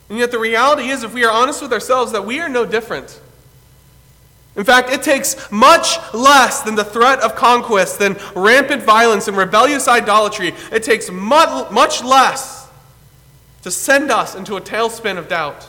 And 0.09 0.17
yet, 0.17 0.31
the 0.31 0.39
reality 0.39 0.89
is, 0.89 1.03
if 1.03 1.13
we 1.13 1.25
are 1.25 1.31
honest 1.31 1.61
with 1.61 1.73
ourselves, 1.73 2.13
that 2.13 2.25
we 2.25 2.39
are 2.39 2.47
no 2.47 2.65
different. 2.65 3.19
In 4.55 4.63
fact, 4.63 4.89
it 4.89 5.03
takes 5.03 5.51
much 5.51 5.97
less 6.13 6.61
than 6.61 6.75
the 6.75 6.83
threat 6.83 7.19
of 7.19 7.35
conquest, 7.35 7.99
than 7.99 8.17
rampant 8.35 8.83
violence 8.83 9.27
and 9.27 9.35
rebellious 9.35 9.87
idolatry. 9.87 10.53
It 10.71 10.83
takes 10.83 11.11
much, 11.11 11.71
much 11.71 12.03
less 12.03 12.67
to 13.63 13.71
send 13.71 14.09
us 14.09 14.33
into 14.33 14.55
a 14.55 14.61
tailspin 14.61 15.17
of 15.17 15.27
doubt. 15.27 15.67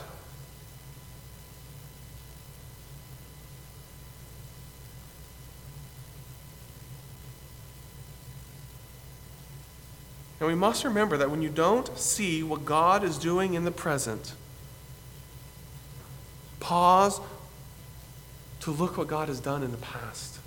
And 10.40 10.48
we 10.48 10.54
must 10.54 10.84
remember 10.84 11.16
that 11.16 11.30
when 11.30 11.42
you 11.42 11.48
don't 11.48 11.98
see 11.98 12.42
what 12.42 12.64
God 12.64 13.02
is 13.02 13.18
doing 13.18 13.54
in 13.54 13.64
the 13.64 13.70
present, 13.70 14.34
pause 16.60 17.20
to 18.60 18.70
look 18.70 18.96
what 18.96 19.08
God 19.08 19.28
has 19.28 19.40
done 19.40 19.62
in 19.62 19.72
the 19.72 19.78
past. 19.78 20.38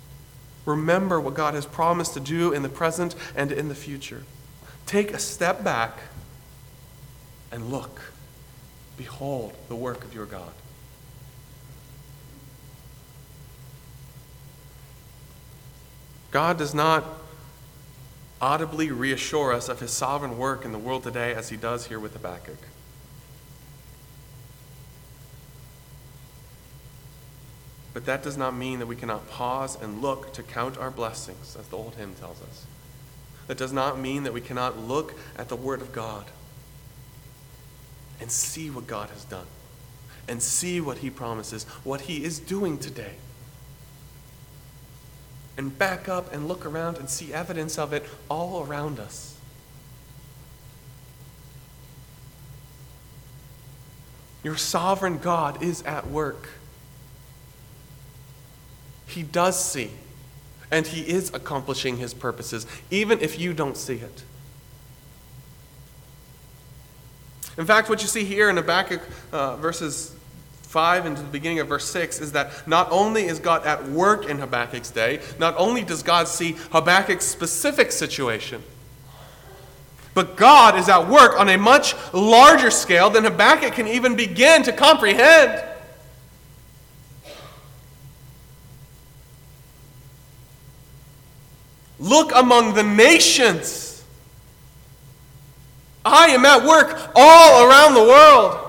Remember 0.64 1.20
what 1.20 1.34
God 1.34 1.54
has 1.54 1.66
promised 1.66 2.14
to 2.14 2.20
do 2.20 2.52
in 2.52 2.62
the 2.62 2.68
present 2.68 3.14
and 3.34 3.52
in 3.52 3.68
the 3.68 3.74
future. 3.74 4.22
Take 4.86 5.12
a 5.12 5.18
step 5.18 5.64
back 5.64 5.98
and 7.50 7.70
look. 7.70 8.00
Behold 8.96 9.54
the 9.68 9.76
work 9.76 10.04
of 10.04 10.14
your 10.14 10.26
God. 10.26 10.52
God 16.30 16.56
does 16.56 16.74
not 16.74 17.04
audibly 18.42 18.90
reassure 18.90 19.52
us 19.52 19.68
of 19.68 19.78
his 19.78 19.92
sovereign 19.92 20.36
work 20.36 20.64
in 20.64 20.72
the 20.72 20.78
world 20.78 21.04
today 21.04 21.32
as 21.32 21.48
he 21.48 21.56
does 21.56 21.86
here 21.86 22.00
with 22.00 22.12
Habakkuk. 22.12 22.58
But 27.94 28.04
that 28.06 28.24
does 28.24 28.36
not 28.36 28.56
mean 28.56 28.80
that 28.80 28.86
we 28.86 28.96
cannot 28.96 29.30
pause 29.30 29.80
and 29.80 30.02
look 30.02 30.32
to 30.32 30.42
count 30.42 30.76
our 30.76 30.90
blessings, 30.90 31.56
as 31.56 31.68
the 31.68 31.76
old 31.76 31.94
hymn 31.94 32.14
tells 32.14 32.42
us. 32.42 32.66
That 33.46 33.58
does 33.58 33.72
not 33.72 33.98
mean 33.98 34.24
that 34.24 34.32
we 34.32 34.40
cannot 34.40 34.76
look 34.76 35.14
at 35.36 35.48
the 35.48 35.56
Word 35.56 35.80
of 35.80 35.92
God 35.92 36.24
and 38.20 38.30
see 38.30 38.70
what 38.70 38.86
God 38.86 39.10
has 39.10 39.24
done, 39.24 39.46
and 40.26 40.42
see 40.42 40.80
what 40.80 40.98
He 40.98 41.10
promises, 41.10 41.64
what 41.84 42.02
He 42.02 42.24
is 42.24 42.40
doing 42.40 42.78
today 42.78 43.14
and 45.56 45.76
back 45.78 46.08
up 46.08 46.32
and 46.32 46.48
look 46.48 46.64
around 46.64 46.96
and 46.96 47.08
see 47.08 47.32
evidence 47.32 47.78
of 47.78 47.92
it 47.92 48.04
all 48.28 48.64
around 48.64 48.98
us. 48.98 49.36
Your 54.42 54.56
sovereign 54.56 55.18
God 55.18 55.62
is 55.62 55.82
at 55.82 56.08
work. 56.08 56.48
He 59.06 59.22
does 59.22 59.62
see, 59.62 59.90
and 60.70 60.86
He 60.86 61.02
is 61.02 61.32
accomplishing 61.34 61.98
His 61.98 62.14
purposes, 62.14 62.66
even 62.90 63.20
if 63.20 63.38
you 63.38 63.52
don't 63.52 63.76
see 63.76 63.96
it. 63.96 64.24
In 67.58 67.66
fact, 67.66 67.90
what 67.90 68.00
you 68.00 68.08
see 68.08 68.24
here 68.24 68.48
in 68.48 68.56
Habakkuk 68.56 69.02
uh, 69.30 69.56
verses 69.56 70.16
5 70.72 71.04
into 71.04 71.20
the 71.20 71.28
beginning 71.28 71.58
of 71.58 71.68
verse 71.68 71.84
6 71.90 72.18
is 72.22 72.32
that 72.32 72.66
not 72.66 72.90
only 72.90 73.24
is 73.24 73.38
God 73.38 73.66
at 73.66 73.84
work 73.90 74.24
in 74.24 74.38
Habakkuk's 74.38 74.90
day, 74.90 75.20
not 75.38 75.54
only 75.58 75.82
does 75.84 76.02
God 76.02 76.26
see 76.28 76.52
Habakkuk's 76.70 77.26
specific 77.26 77.92
situation, 77.92 78.62
but 80.14 80.34
God 80.34 80.78
is 80.78 80.88
at 80.88 81.08
work 81.08 81.38
on 81.38 81.50
a 81.50 81.58
much 81.58 81.94
larger 82.14 82.70
scale 82.70 83.10
than 83.10 83.24
Habakkuk 83.24 83.74
can 83.74 83.86
even 83.86 84.16
begin 84.16 84.62
to 84.62 84.72
comprehend. 84.72 85.62
Look 91.98 92.32
among 92.34 92.72
the 92.72 92.82
nations. 92.82 94.02
I 96.02 96.28
am 96.28 96.46
at 96.46 96.64
work 96.64 97.12
all 97.14 97.68
around 97.68 97.92
the 97.92 98.04
world. 98.04 98.61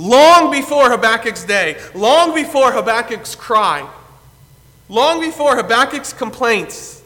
Long 0.00 0.50
before 0.50 0.88
Habakkuk's 0.88 1.44
day, 1.44 1.78
long 1.94 2.34
before 2.34 2.72
Habakkuk's 2.72 3.34
cry, 3.34 3.86
long 4.88 5.20
before 5.20 5.56
Habakkuk's 5.56 6.14
complaints, 6.14 7.02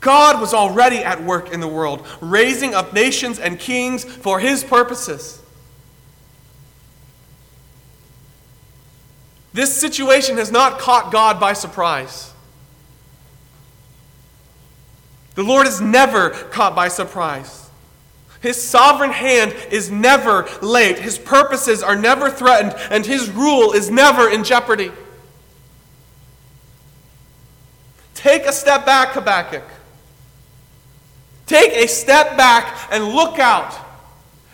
God 0.00 0.42
was 0.42 0.52
already 0.52 0.98
at 0.98 1.24
work 1.24 1.54
in 1.54 1.60
the 1.60 1.68
world, 1.68 2.06
raising 2.20 2.74
up 2.74 2.92
nations 2.92 3.38
and 3.38 3.58
kings 3.58 4.04
for 4.04 4.40
his 4.40 4.62
purposes. 4.62 5.40
This 9.54 9.74
situation 9.74 10.36
has 10.36 10.52
not 10.52 10.78
caught 10.78 11.10
God 11.10 11.40
by 11.40 11.54
surprise. 11.54 12.30
The 15.34 15.44
Lord 15.44 15.66
is 15.66 15.80
never 15.80 16.28
caught 16.28 16.76
by 16.76 16.88
surprise. 16.88 17.69
His 18.40 18.60
sovereign 18.60 19.12
hand 19.12 19.54
is 19.70 19.90
never 19.90 20.48
late. 20.62 20.98
His 20.98 21.18
purposes 21.18 21.82
are 21.82 21.96
never 21.96 22.30
threatened, 22.30 22.74
and 22.90 23.04
his 23.04 23.30
rule 23.30 23.72
is 23.72 23.90
never 23.90 24.28
in 24.28 24.44
jeopardy. 24.44 24.90
Take 28.14 28.46
a 28.46 28.52
step 28.52 28.86
back, 28.86 29.12
Habakkuk. 29.12 29.64
Take 31.46 31.72
a 31.72 31.86
step 31.86 32.36
back 32.36 32.88
and 32.90 33.04
look 33.08 33.38
out 33.38 33.74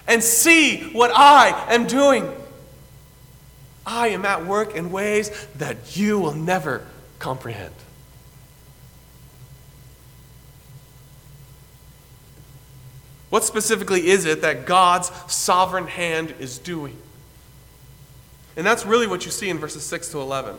and 0.08 0.22
see 0.22 0.90
what 0.92 1.10
I 1.14 1.66
am 1.72 1.86
doing. 1.86 2.32
I 3.84 4.08
am 4.08 4.24
at 4.24 4.46
work 4.46 4.74
in 4.74 4.90
ways 4.90 5.30
that 5.56 5.96
you 5.96 6.18
will 6.18 6.34
never 6.34 6.84
comprehend. 7.18 7.74
What 13.36 13.44
specifically 13.44 14.06
is 14.06 14.24
it 14.24 14.40
that 14.40 14.64
God's 14.64 15.12
sovereign 15.30 15.88
hand 15.88 16.32
is 16.40 16.56
doing? 16.56 16.96
And 18.56 18.66
that's 18.66 18.86
really 18.86 19.06
what 19.06 19.26
you 19.26 19.30
see 19.30 19.50
in 19.50 19.58
verses 19.58 19.82
6 19.84 20.08
to 20.12 20.20
11. 20.20 20.56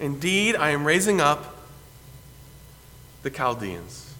Indeed, 0.00 0.56
I 0.56 0.70
am 0.70 0.84
raising 0.84 1.20
up 1.20 1.54
the 3.22 3.30
Chaldeans. 3.30 4.12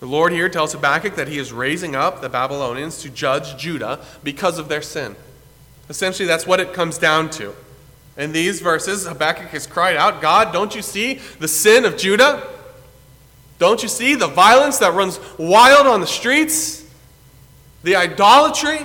The 0.00 0.06
Lord 0.06 0.32
here 0.32 0.48
tells 0.48 0.72
Habakkuk 0.72 1.16
that 1.16 1.28
he 1.28 1.36
is 1.36 1.52
raising 1.52 1.94
up 1.94 2.22
the 2.22 2.30
Babylonians 2.30 3.02
to 3.02 3.10
judge 3.10 3.58
Judah 3.58 4.02
because 4.22 4.58
of 4.58 4.70
their 4.70 4.80
sin. 4.80 5.14
Essentially, 5.90 6.26
that's 6.26 6.46
what 6.46 6.58
it 6.58 6.72
comes 6.72 6.96
down 6.96 7.28
to. 7.32 7.54
In 8.16 8.32
these 8.32 8.62
verses, 8.62 9.06
Habakkuk 9.06 9.48
has 9.48 9.66
cried 9.66 9.96
out, 9.96 10.22
God, 10.22 10.54
don't 10.54 10.74
you 10.74 10.80
see 10.80 11.20
the 11.38 11.48
sin 11.48 11.84
of 11.84 11.98
Judah? 11.98 12.53
Don't 13.58 13.82
you 13.82 13.88
see 13.88 14.14
the 14.14 14.26
violence 14.26 14.78
that 14.78 14.94
runs 14.94 15.20
wild 15.38 15.86
on 15.86 16.00
the 16.00 16.06
streets? 16.06 16.84
The 17.82 17.96
idolatry? 17.96 18.78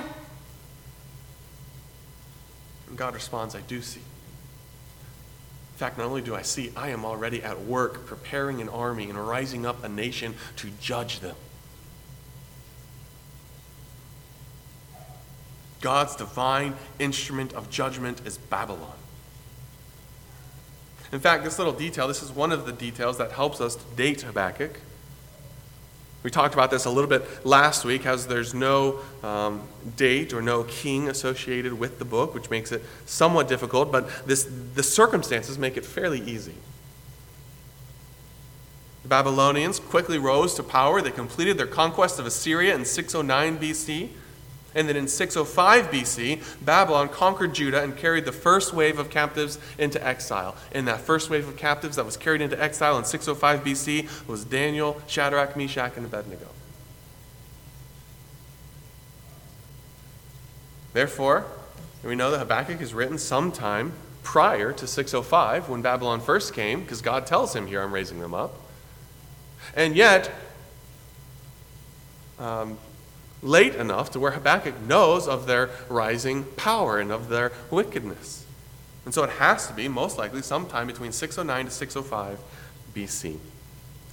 And 2.88 2.98
God 2.98 3.14
responds, 3.14 3.56
I 3.56 3.62
do 3.62 3.82
see. 3.82 4.02
In 4.02 5.78
fact, 5.78 5.98
not 5.98 6.08
only 6.08 6.22
do 6.22 6.36
I 6.36 6.42
see, 6.42 6.72
I 6.76 6.90
am 6.90 7.06
already 7.06 7.42
at 7.42 7.62
work 7.62 8.06
preparing 8.06 8.60
an 8.60 8.70
army 8.70 9.10
and 9.10 9.18
rising 9.18 9.66
up 9.66 9.84
a 9.84 9.90
nation 9.90 10.36
to 10.58 10.70
judge 10.82 11.22
them. 11.22 11.36
God's 15.82 16.18
divine 16.18 16.76
instrument 17.00 17.54
of 17.54 17.70
judgment 17.70 18.22
is 18.26 18.38
Babylon. 18.38 18.99
In 21.12 21.20
fact, 21.20 21.44
this 21.44 21.58
little 21.58 21.74
detail, 21.74 22.08
this 22.08 22.22
is 22.22 22.32
one 22.32 22.52
of 22.52 22.66
the 22.66 22.72
details 22.72 23.18
that 23.18 23.32
helps 23.32 23.60
us 23.62 23.76
to 23.76 23.84
date 23.96 24.22
Habakkuk. 24.22 24.80
We 26.22 26.30
talked 26.30 26.54
about 26.54 26.70
this 26.70 26.86
a 26.86 26.90
little 26.90 27.10
bit 27.10 27.46
last 27.46 27.86
week, 27.86 28.06
as 28.06 28.28
there's 28.28 28.54
no 28.54 29.00
um, 29.24 29.64
date 29.96 30.34
or 30.34 30.42
no 30.42 30.64
king 30.66 31.08
associated 31.08 31.80
with 31.80 31.98
the 31.98 32.06
book, 32.06 32.34
which 32.34 32.50
makes 32.50 32.72
it 32.72 32.84
somewhat 33.06 33.48
difficult, 33.48 33.92
but 33.92 34.28
this, 34.28 34.48
the 34.76 34.84
circumstances 34.84 35.58
make 35.58 35.78
it 35.78 35.86
fairly 35.86 36.20
easy. 36.20 36.56
The 39.04 39.08
Babylonians 39.08 39.80
quickly 39.80 40.18
rose 40.18 40.54
to 40.56 40.64
power. 40.64 41.02
They 41.02 41.12
completed 41.12 41.58
their 41.58 41.68
conquest 41.68 42.20
of 42.20 42.26
Assyria 42.26 42.76
in 42.76 42.84
609 42.84 43.58
BC. 43.58 44.10
And 44.76 44.88
then 44.88 44.96
in 44.96 45.08
605 45.08 45.90
BC, 45.90 46.64
Babylon 46.64 47.10
conquered 47.10 47.54
Judah 47.56 47.82
and 47.84 47.98
carried 47.98 48.26
the 48.26 48.32
first 48.32 48.74
wave 48.74 49.00
of 49.00 49.10
captives 49.10 49.58
into 49.78 50.06
exile. 50.06 50.56
In 50.72 50.86
that 50.86 51.02
first 51.02 51.30
wave 51.30 51.48
of 51.48 51.58
captives 51.58 51.96
that 51.96 52.06
was 52.06 52.18
carried 52.18 52.42
into 52.42 52.62
exile 52.62 52.98
in 52.98 53.04
605 53.04 53.64
BC 53.64 54.28
was 54.28 54.46
Daniel, 54.46 55.02
Shadrach, 55.08 55.58
Meshach, 55.58 55.98
and 55.98 56.06
Abednego. 56.06 56.48
Therefore, 60.94 61.46
we 62.04 62.16
know 62.16 62.32
that 62.32 62.40
Habakkuk 62.40 62.82
is 62.82 62.94
written 62.94 63.18
sometime 63.18 63.94
prior 64.24 64.72
to 64.74 64.86
605 64.86 65.70
when 65.70 65.82
Babylon 65.82 66.22
first 66.22 66.54
came, 66.54 66.82
because 66.82 67.02
God 67.02 67.26
tells 67.26 67.56
him 67.56 67.68
here, 67.68 67.82
I'm 67.82 67.92
raising 67.92 68.20
them 68.20 68.34
up. 68.34 68.54
And 69.76 69.96
yet, 69.96 70.32
um, 72.40 72.78
late 73.42 73.76
enough 73.76 74.12
to 74.12 74.20
where 74.20 74.32
Habakkuk 74.32 74.82
knows 74.82 75.28
of 75.28 75.48
their 75.48 75.70
rising 75.88 76.44
power 76.44 77.00
and 77.00 77.12
of 77.12 77.30
their 77.30 77.52
wickedness. 77.72 78.46
And 79.06 79.14
so 79.14 79.24
it 79.24 79.32
has 79.32 79.68
to 79.68 79.74
be, 79.74 79.88
most 79.88 80.18
likely, 80.18 80.42
sometime 80.42 80.88
between 80.88 81.12
609 81.12 81.66
to 81.66 81.72
605 81.72 82.40
BC. 82.94 83.38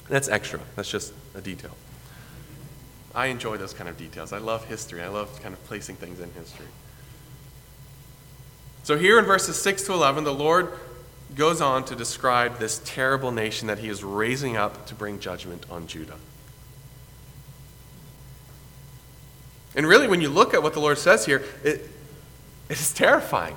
That's 0.09 0.29
extra. 0.29 0.61
That's 0.77 0.91
just 0.91 1.13
a 1.35 1.41
detail. 1.41 1.73
I 3.15 3.27
enjoy 3.27 3.57
those 3.57 3.73
kind 3.73 3.89
of 3.89 3.97
details. 3.97 4.33
I 4.33 4.39
love 4.39 4.67
history. 4.67 5.03
I 5.03 5.09
love 5.09 5.43
kind 5.43 5.55
of 5.55 5.65
placing 5.65 5.97
things 5.97 6.21
in 6.21 6.31
history. 6.33 6.67
So 8.85 8.97
here 8.97 9.19
in 9.19 9.25
verses 9.25 9.61
6 9.61 9.83
to 9.85 9.95
11, 9.95 10.25
the 10.25 10.35
Lord 10.35 10.71
goes 11.35 11.61
on 11.61 11.85
to 11.87 11.97
describe 11.97 12.59
this 12.59 12.81
terrible 12.85 13.33
nation 13.33 13.67
that 13.67 13.79
he 13.79 13.89
is 13.89 14.05
raising 14.05 14.57
up 14.57 14.87
to 14.87 14.95
bring 14.95 15.19
judgment 15.19 15.67
on 15.71 15.87
Judah. 15.89 16.19
And 19.77 19.87
really, 19.87 20.09
when 20.09 20.23
you 20.23 20.31
look 20.31 20.55
at 20.55 20.63
what 20.63 20.73
the 20.73 20.81
Lord 20.81 20.97
says 20.97 21.27
here, 21.27 21.45
it, 21.63 21.89
it 22.69 22.81
is 22.81 22.93
terrifying. 22.95 23.57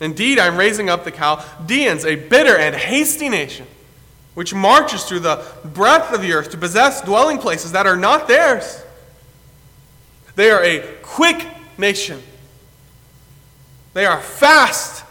Indeed, 0.00 0.38
I'm 0.38 0.56
raising 0.56 0.88
up 0.88 1.04
the 1.04 1.10
Chaldeans, 1.10 2.04
a 2.04 2.14
bitter 2.14 2.56
and 2.56 2.74
hasty 2.74 3.28
nation, 3.28 3.66
which 4.34 4.54
marches 4.54 5.04
through 5.04 5.20
the 5.20 5.44
breadth 5.64 6.12
of 6.12 6.22
the 6.22 6.32
earth 6.32 6.50
to 6.52 6.56
possess 6.56 7.02
dwelling 7.02 7.38
places 7.38 7.72
that 7.72 7.86
are 7.86 7.96
not 7.96 8.28
theirs. 8.28 8.82
They 10.34 10.50
are 10.50 10.62
a 10.62 10.80
quick 11.02 11.46
nation. 11.76 12.22
They 13.92 14.06
are 14.06 14.20
fast. 14.20 15.04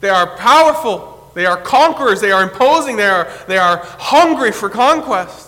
They 0.00 0.10
are 0.10 0.36
powerful. 0.36 1.30
They 1.34 1.46
are 1.46 1.56
conquerors. 1.56 2.20
They 2.20 2.32
are 2.32 2.42
imposing. 2.42 2.96
They 2.96 3.08
are, 3.08 3.28
they 3.46 3.58
are 3.58 3.78
hungry 3.98 4.52
for 4.52 4.68
conquest. 4.68 5.47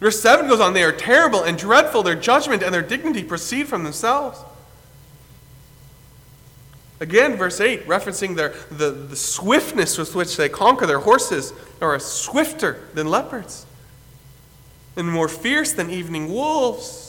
Verse 0.00 0.20
7 0.20 0.48
goes 0.48 0.60
on, 0.60 0.74
they 0.74 0.84
are 0.84 0.92
terrible 0.92 1.42
and 1.42 1.58
dreadful. 1.58 2.02
Their 2.02 2.14
judgment 2.14 2.62
and 2.62 2.72
their 2.72 2.82
dignity 2.82 3.24
proceed 3.24 3.66
from 3.66 3.82
themselves. 3.82 4.40
Again, 7.00 7.36
verse 7.36 7.60
8, 7.60 7.86
referencing 7.86 8.36
their, 8.36 8.54
the, 8.70 8.90
the 8.90 9.16
swiftness 9.16 9.98
with 9.98 10.14
which 10.14 10.36
they 10.36 10.48
conquer 10.48 10.86
their 10.86 11.00
horses, 11.00 11.52
are 11.80 11.98
swifter 11.98 12.88
than 12.94 13.08
leopards 13.08 13.66
and 14.96 15.10
more 15.10 15.28
fierce 15.28 15.72
than 15.72 15.90
evening 15.90 16.32
wolves. 16.32 17.08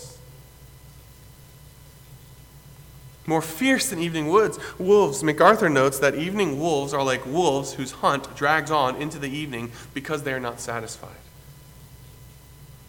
more 3.30 3.41
fierce 3.43 3.91
than 3.91 3.99
evening 3.99 4.28
woods. 4.28 4.60
Wolves, 4.80 5.23
MacArthur 5.23 5.69
notes 5.69 5.99
that 5.99 6.15
evening 6.15 6.60
wolves 6.60 6.93
are 6.93 7.04
like 7.04 7.23
wolves 7.28 7.73
whose 7.73 7.91
hunt 7.91 8.36
drags 8.36 8.71
on 8.71 8.95
into 8.95 9.19
the 9.19 9.30
evening 9.30 9.71
because 9.93 10.23
they 10.23 10.34
are 10.34 10.39
not 10.39 10.60
satisfied. 10.60 11.15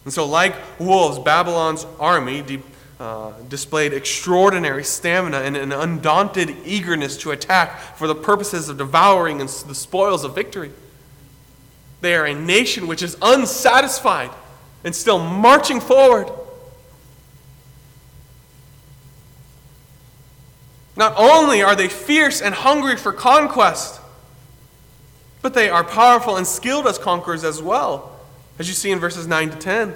And 0.04 0.12
so, 0.12 0.26
like 0.26 0.54
wolves, 0.78 1.18
Babylon's 1.18 1.86
army 1.98 2.42
de- 2.42 2.62
uh, 2.98 3.32
displayed 3.48 3.92
extraordinary 3.92 4.84
stamina 4.84 5.38
and 5.38 5.56
an 5.56 5.72
undaunted 5.72 6.54
eagerness 6.64 7.16
to 7.18 7.30
attack 7.30 7.96
for 7.96 8.06
the 8.06 8.14
purposes 8.14 8.68
of 8.68 8.78
devouring 8.78 9.38
the 9.38 9.48
spoils 9.48 10.24
of 10.24 10.34
victory. 10.34 10.70
They 12.00 12.14
are 12.14 12.26
a 12.26 12.34
nation 12.34 12.86
which 12.86 13.02
is 13.02 13.16
unsatisfied 13.20 14.30
and 14.84 14.94
still 14.94 15.18
marching 15.18 15.80
forward. 15.80 16.30
Not 20.96 21.14
only 21.16 21.62
are 21.62 21.76
they 21.76 21.88
fierce 21.88 22.42
and 22.42 22.54
hungry 22.54 22.96
for 22.96 23.12
conquest, 23.12 24.00
but 25.42 25.54
they 25.54 25.70
are 25.70 25.84
powerful 25.84 26.36
and 26.36 26.46
skilled 26.46 26.86
as 26.86 26.98
conquerors 26.98 27.44
as 27.44 27.62
well, 27.62 28.09
as 28.60 28.68
you 28.68 28.74
see 28.74 28.90
in 28.90 28.98
verses 28.98 29.26
9 29.26 29.50
to 29.50 29.56
10. 29.56 29.94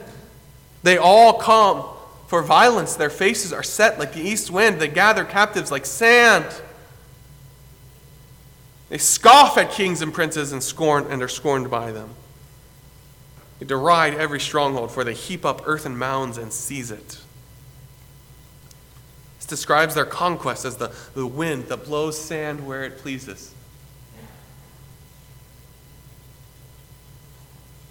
They 0.83 0.97
all 0.97 1.35
come 1.35 1.85
for 2.27 2.43
violence. 2.43 2.95
Their 2.97 3.11
faces 3.11 3.53
are 3.53 3.63
set 3.63 3.99
like 3.99 4.15
the 4.15 4.23
east 4.23 4.51
wind. 4.51 4.81
They 4.81 4.89
gather 4.89 5.23
captives 5.23 5.71
like 5.71 5.85
sand. 5.85 6.47
They 8.89 8.97
scoff 8.97 9.59
at 9.59 9.71
kings 9.71 10.01
and 10.01 10.15
princes 10.15 10.51
and 10.51 10.63
scorn 10.63 11.07
and 11.11 11.23
are 11.23 11.29
scorned 11.29 11.71
by 11.71 11.93
them. 11.93 12.15
They 13.59 13.67
deride 13.67 14.15
every 14.15 14.41
stronghold, 14.41 14.91
for 14.91 15.05
they 15.05 15.15
heap 15.15 15.45
up 15.45 15.63
earthen 15.67 15.99
mounds 15.99 16.39
and 16.39 16.51
seize 16.51 16.91
it. 16.91 17.19
This 19.37 19.47
describes 19.47 19.95
their 19.95 20.07
conquest 20.07 20.65
as 20.65 20.79
the, 20.79 20.91
the 21.15 21.27
wind 21.27 21.67
that 21.67 21.85
blows 21.85 22.19
sand 22.19 22.67
where 22.67 22.83
it 22.83 22.97
pleases. 22.97 23.55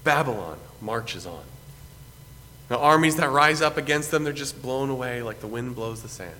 Babylon 0.03 0.57
marches 0.81 1.25
on. 1.25 1.43
The 2.69 2.77
armies 2.77 3.17
that 3.17 3.29
rise 3.29 3.61
up 3.61 3.77
against 3.77 4.11
them, 4.11 4.23
they're 4.23 4.33
just 4.33 4.61
blown 4.61 4.89
away 4.89 5.21
like 5.21 5.41
the 5.41 5.47
wind 5.47 5.75
blows 5.75 6.01
the 6.01 6.07
sand, 6.07 6.35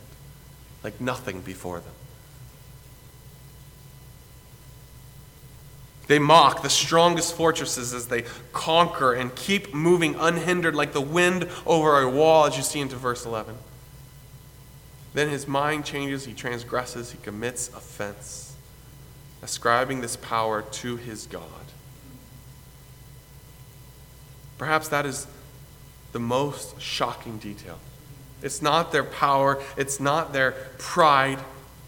like 0.84 1.00
nothing 1.00 1.42
before 1.42 1.80
them. 1.80 1.94
They 6.08 6.20
mock 6.20 6.64
the 6.64 6.70
strongest 6.70 7.36
fortresses 7.36 7.94
as 7.94 8.08
they 8.08 8.26
conquer 8.52 9.14
and 9.14 9.34
keep 9.36 9.74
moving 9.74 10.16
unhindered 10.16 10.76
like 10.76 10.92
the 10.92 11.02
wind 11.02 11.48
over 11.66 12.02
a 12.02 12.10
wall, 12.10 12.46
as 12.46 12.58
you 12.58 12.64
see 12.64 12.80
into 12.80 12.98
verse 12.98 13.26
11. 13.26 13.56
Then 15.14 15.30
his 15.30 15.48
mind 15.48 15.86
changes, 15.86 16.26
he 16.26 16.34
transgresses, 16.34 17.12
he 17.12 17.18
commits 17.20 17.70
offense, 17.70 18.56
ascribing 19.42 20.02
this 20.02 20.18
power 20.18 20.62
to 20.62 20.98
his 20.98 21.28
God. 21.28 21.44
Perhaps 24.58 24.90
that 24.90 25.06
is 25.06 25.28
the 26.12 26.20
most 26.20 26.80
shocking 26.80 27.38
detail. 27.38 27.80
It's 28.42 28.62
not 28.62 28.92
their 28.92 29.04
power, 29.04 29.62
it's 29.78 30.00
not 30.00 30.34
their 30.34 30.52
pride, 30.78 31.40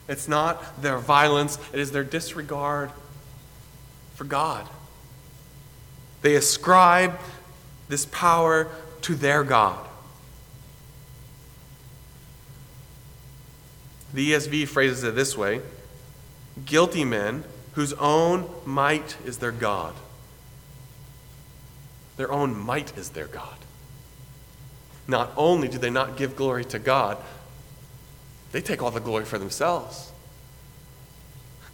it's 0.08 0.28
not 0.28 0.82
their 0.82 0.97
violence, 0.97 1.60
it 1.73 1.80
is 1.80 1.91
their 1.91 2.04
disregard 2.04 2.91
for 4.15 4.23
God. 4.23 4.67
They 6.21 6.36
ascribe 6.36 7.19
this 7.88 8.06
power 8.08 8.67
to 9.01 9.15
their 9.15 9.43
God. 9.43 9.86
The 14.13 14.32
ESV 14.32 14.67
phrases 14.69 15.04
it 15.04 15.13
this 15.13 15.38
way 15.38 15.62
guilty 16.65 17.04
men 17.04 17.43
whose 17.73 17.91
own 17.93 18.49
might 18.63 19.17
is 19.25 19.39
their 19.39 19.51
God. 19.51 19.93
Their 22.17 22.32
own 22.32 22.58
might 22.58 22.97
is 22.97 23.10
their 23.10 23.28
God. 23.28 23.58
Not 25.08 25.32
only 25.38 25.67
do 25.67 25.78
they 25.78 25.89
not 25.89 26.17
give 26.17 26.36
glory 26.36 26.65
to 26.65 26.80
God, 26.80 27.17
they 28.51 28.62
take 28.62 28.82
all 28.82 28.91
the 28.91 28.99
glory 28.99 29.25
for 29.25 29.38
themselves. 29.38 30.12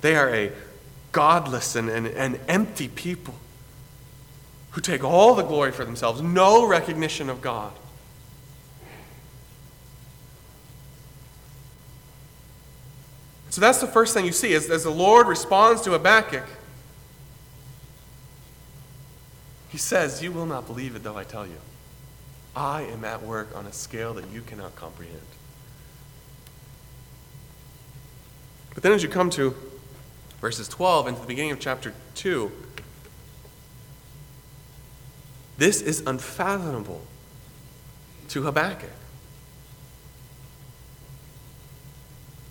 They 0.02 0.16
are 0.16 0.34
a 0.34 0.52
godless 1.12 1.76
and, 1.76 1.90
and, 1.90 2.08
and 2.08 2.40
empty 2.48 2.88
people 2.88 3.36
who 4.72 4.82
take 4.82 5.04
all 5.04 5.36
the 5.36 5.44
glory 5.44 5.72
for 5.72 5.86
themselves, 5.86 6.22
no 6.22 6.66
recognition 6.66 7.30
of 7.30 7.42
God. 7.42 7.74
So 13.50 13.60
that's 13.60 13.82
the 13.82 13.88
first 13.88 14.14
thing 14.14 14.26
you 14.26 14.32
see 14.32 14.54
as, 14.54 14.70
as 14.70 14.86
the 14.86 14.92
Lord 14.92 15.28
responds 15.28 15.82
to 15.82 15.92
Habakkuk. 15.92 16.46
He 19.72 19.78
says, 19.78 20.22
You 20.22 20.32
will 20.32 20.46
not 20.46 20.68
believe 20.68 20.96
it, 20.96 21.04
though 21.04 21.18
I 21.18 21.24
tell 21.24 21.48
you. 21.48 21.58
I 22.56 22.82
am 22.84 23.06
at 23.06 23.24
work 23.24 23.56
on 23.56 23.66
a 23.66 23.72
scale 23.72 24.14
that 24.16 24.30
you 24.30 24.42
cannot 24.42 24.76
comprehend. 24.76 25.22
But 28.74 28.84
then, 28.84 28.92
as 28.92 29.02
you 29.02 29.10
come 29.10 29.30
to 29.32 29.56
verses 30.42 30.68
12 30.68 31.08
and 31.08 31.16
to 31.16 31.22
the 31.22 31.28
beginning 31.28 31.52
of 31.52 31.60
chapter 31.60 31.94
2, 32.16 32.52
this 35.58 35.82
is 35.82 36.04
unfathomable 36.06 37.06
to 38.30 38.44
Habakkuk. 38.44 38.90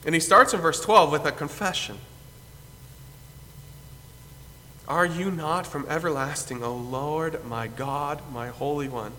And 0.06 0.14
he 0.14 0.20
starts 0.20 0.54
in 0.54 0.60
verse 0.60 0.80
12 0.80 1.12
with 1.12 1.26
a 1.26 1.32
confession 1.32 1.98
Are 4.90 5.06
you 5.06 5.30
not 5.30 5.68
from 5.68 5.86
everlasting, 5.88 6.64
O 6.64 6.74
Lord, 6.74 7.44
my 7.44 7.68
God, 7.68 8.20
my 8.32 8.48
Holy 8.48 8.88
One? 8.88 9.12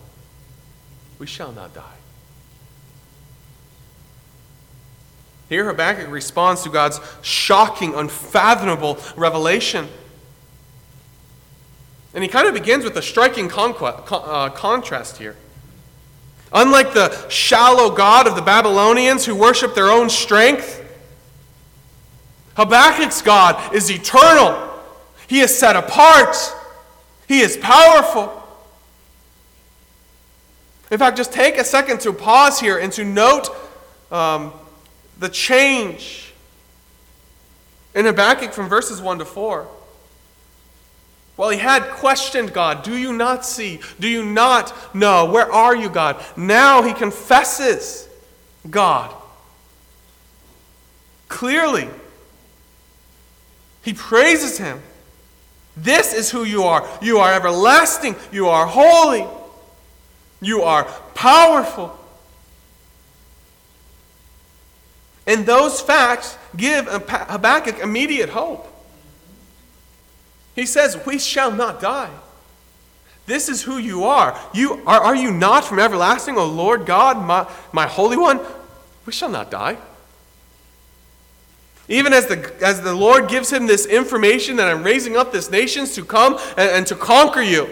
We 1.18 1.26
shall 1.26 1.50
not 1.50 1.74
die. 1.74 1.96
Here, 5.48 5.64
Habakkuk 5.64 6.10
responds 6.10 6.62
to 6.64 6.68
God's 6.68 7.00
shocking, 7.22 7.94
unfathomable 7.94 8.98
revelation. 9.16 9.88
And 12.12 12.22
he 12.22 12.28
kind 12.28 12.46
of 12.46 12.52
begins 12.52 12.84
with 12.84 12.94
a 12.98 13.02
striking 13.02 13.50
uh, 13.50 14.50
contrast 14.50 15.16
here. 15.16 15.36
Unlike 16.52 16.92
the 16.92 17.28
shallow 17.30 17.88
God 17.96 18.26
of 18.26 18.36
the 18.36 18.42
Babylonians 18.42 19.24
who 19.24 19.34
worship 19.34 19.74
their 19.74 19.90
own 19.90 20.10
strength, 20.10 20.86
Habakkuk's 22.56 23.22
God 23.22 23.74
is 23.74 23.90
eternal. 23.90 24.68
He 25.28 25.40
is 25.40 25.56
set 25.56 25.76
apart. 25.76 26.36
He 27.28 27.40
is 27.40 27.56
powerful. 27.56 28.38
In 30.90 30.98
fact, 30.98 31.16
just 31.16 31.32
take 31.32 31.56
a 31.56 31.64
second 31.64 32.00
to 32.00 32.12
pause 32.12 32.60
here 32.60 32.78
and 32.78 32.92
to 32.92 33.04
note 33.04 33.48
um, 34.10 34.52
the 35.18 35.28
change 35.30 36.32
in 37.94 38.04
Habakkuk 38.04 38.52
from 38.52 38.68
verses 38.68 39.00
1 39.00 39.18
to 39.20 39.24
4. 39.24 39.66
Well, 41.36 41.48
he 41.48 41.58
had 41.58 41.84
questioned 41.84 42.52
God, 42.52 42.82
Do 42.82 42.96
you 42.96 43.12
not 43.12 43.44
see? 43.44 43.80
Do 43.98 44.06
you 44.06 44.24
not 44.24 44.94
know? 44.94 45.24
Where 45.30 45.50
are 45.50 45.74
you, 45.74 45.88
God? 45.88 46.22
Now 46.36 46.82
he 46.82 46.92
confesses 46.92 48.08
God. 48.68 49.14
Clearly, 51.28 51.88
he 53.82 53.94
praises 53.94 54.58
him. 54.58 54.82
This 55.76 56.12
is 56.12 56.30
who 56.30 56.44
you 56.44 56.64
are. 56.64 56.86
You 57.00 57.18
are 57.18 57.32
everlasting. 57.32 58.16
You 58.30 58.48
are 58.48 58.66
holy. 58.66 59.26
You 60.40 60.62
are 60.62 60.84
powerful. 61.14 61.98
And 65.26 65.46
those 65.46 65.80
facts 65.80 66.36
give 66.56 66.86
Habakkuk 66.86 67.78
immediate 67.78 68.30
hope. 68.30 68.68
He 70.54 70.66
says, 70.66 70.98
We 71.06 71.18
shall 71.18 71.50
not 71.50 71.80
die. 71.80 72.10
This 73.26 73.48
is 73.48 73.62
who 73.62 73.78
you 73.78 74.04
are. 74.04 74.38
You 74.52 74.82
are, 74.86 75.00
are 75.00 75.14
you 75.14 75.30
not 75.30 75.64
from 75.64 75.78
everlasting, 75.78 76.36
O 76.36 76.44
Lord 76.44 76.86
God, 76.86 77.24
my, 77.24 77.48
my 77.72 77.86
Holy 77.86 78.16
One? 78.16 78.40
We 79.06 79.12
shall 79.12 79.28
not 79.28 79.50
die. 79.50 79.78
Even 81.92 82.14
as 82.14 82.24
the, 82.24 82.50
as 82.62 82.80
the 82.80 82.94
Lord 82.94 83.28
gives 83.28 83.52
him 83.52 83.66
this 83.66 83.84
information 83.84 84.56
that 84.56 84.66
I'm 84.66 84.82
raising 84.82 85.14
up 85.14 85.30
this 85.30 85.50
nations 85.50 85.94
to 85.96 86.04
come 86.06 86.38
and, 86.56 86.70
and 86.70 86.86
to 86.86 86.94
conquer 86.94 87.42
you. 87.42 87.68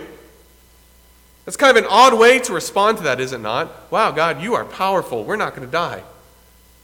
That's 1.46 1.56
kind 1.56 1.74
of 1.74 1.83
an 1.83 1.88
odd 1.90 2.18
way 2.18 2.38
to 2.40 2.52
respond 2.52 2.98
to 2.98 3.04
that, 3.04 3.18
is 3.18 3.33
it 3.33 3.40
not? 3.40 3.90
Wow, 3.90 4.11
God, 4.11 4.42
you 4.42 4.52
are 4.52 4.66
powerful. 4.66 5.24
We're 5.24 5.37
not 5.37 5.56
going 5.56 5.66
to 5.66 5.72
die. 5.72 6.02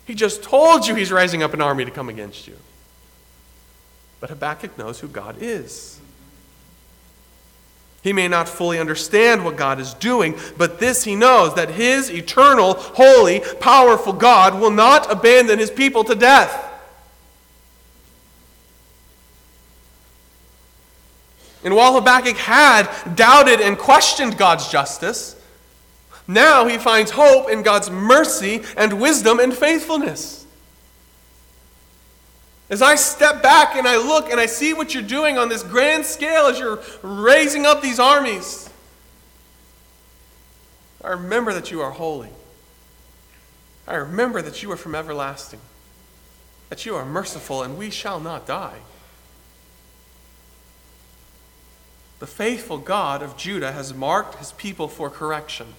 He 0.07 0.15
just 0.15 0.43
told 0.43 0.87
you 0.87 0.95
he's 0.95 1.13
rising 1.13 1.43
up 1.43 1.53
an 1.53 1.61
army 1.61 1.85
to 1.85 1.91
come 1.91 2.09
against 2.09 2.49
you. 2.49 2.57
But 4.19 4.31
Habakkuk 4.31 4.79
knows 4.79 5.01
who 5.01 5.09
God 5.09 5.37
is. 5.39 6.01
He 8.03 8.15
may 8.15 8.29
not 8.29 8.49
fully 8.49 8.79
understand 8.79 9.45
what 9.45 9.57
God 9.57 9.79
is 9.79 9.93
doing, 9.93 10.39
but 10.57 10.79
this 10.79 11.05
he 11.05 11.15
knows 11.15 11.55
that 11.55 11.69
his 11.69 12.11
eternal, 12.11 12.75
holy, 12.75 13.41
powerful 13.61 14.15
God 14.15 14.59
will 14.59 14.71
not 14.71 15.13
abandon 15.13 15.59
his 15.59 15.71
people 15.71 16.03
to 16.05 16.15
death. 16.15 16.66
And 21.67 21.75
while 21.75 21.95
Habakkuk 21.95 22.37
had 22.37 22.89
doubted 23.17 23.61
and 23.61 23.77
questioned 23.77 24.39
God's 24.39 24.69
justice, 24.69 25.35
now 26.29 26.69
he 26.69 26.79
finds 26.79 27.11
hope 27.11 27.51
in 27.51 27.65
God's 27.65 27.91
mercy 27.91 28.63
and 28.77 29.01
wisdom 29.01 29.41
and 29.41 29.53
faithfulness. 29.53 30.47
As 32.71 32.83
I 32.83 32.95
step 32.95 33.43
back 33.43 33.75
and 33.75 33.85
I 33.85 33.97
look 33.97 34.31
and 34.31 34.39
I 34.39 34.47
see 34.47 34.75
what 34.75 34.95
you're 34.95 35.03
doing 35.03 35.39
on 35.39 35.49
this 35.49 35.65
grand 35.65 36.05
scale 36.05 36.47
as 36.47 36.57
you're 36.57 36.81
raising 37.03 37.67
up 37.67 37.83
these 37.83 37.99
armies, 37.99 38.71
I 41.03 41.09
remember 41.09 41.53
that 41.53 41.73
you 41.73 41.81
are 41.81 41.91
holy. 41.91 42.31
I 43.89 43.97
remember 43.97 44.41
that 44.41 44.63
you 44.63 44.71
are 44.71 44.77
from 44.77 44.95
everlasting, 44.95 45.61
that 46.69 46.87
you 46.87 46.95
are 46.95 47.05
merciful, 47.05 47.65
and 47.65 47.77
we 47.77 47.91
shall 47.91 48.21
not 48.21 48.47
die. 48.47 48.79
The 52.19 52.27
faithful 52.27 52.79
God 52.79 53.23
of 53.23 53.37
Judah 53.37 53.73
has 53.73 53.93
marked 53.93 54.37
his 54.37 54.53
people 54.53 54.89
for 54.89 55.11
correction 55.11 55.75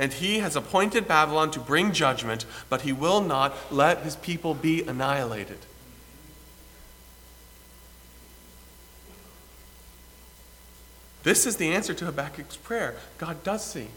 and 0.00 0.14
he 0.14 0.38
has 0.38 0.56
appointed 0.56 1.06
Babylon 1.06 1.50
to 1.50 1.60
bring 1.60 1.92
judgment, 1.92 2.46
but 2.70 2.80
he 2.80 2.92
will 2.92 3.20
not 3.20 3.54
let 3.70 3.98
his 3.98 4.16
people 4.16 4.54
be 4.54 4.82
annihilated. 4.82 5.58
This 11.22 11.44
is 11.44 11.58
the 11.58 11.74
answer 11.74 11.92
to 11.92 12.06
Habakkuk's 12.06 12.56
prayer. 12.56 12.94
God 13.18 13.44
does 13.44 13.62
see. 13.62 13.88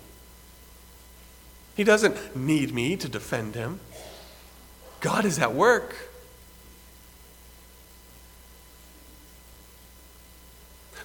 He 1.78 1.86
doesn't 1.86 2.36
need 2.36 2.74
me 2.74 2.98
to 2.98 3.08
defend 3.08 3.56
him. 3.56 3.80
God 5.00 5.24
is 5.24 5.40
at 5.40 5.54
work. 5.54 5.96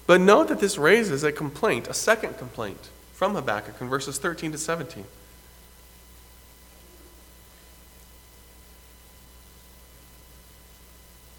But 0.09 0.21
note 0.21 0.47
that 0.47 0.59
this 0.59 0.79
raises 0.79 1.23
a 1.23 1.31
complaint, 1.31 1.87
a 1.87 1.93
second 1.93 2.39
complaint 2.39 2.89
from 3.13 3.35
Habakkuk 3.35 3.79
in 3.79 3.89
verses 3.89 4.17
13 4.17 4.51
to 4.53 4.57
17. 4.57 5.05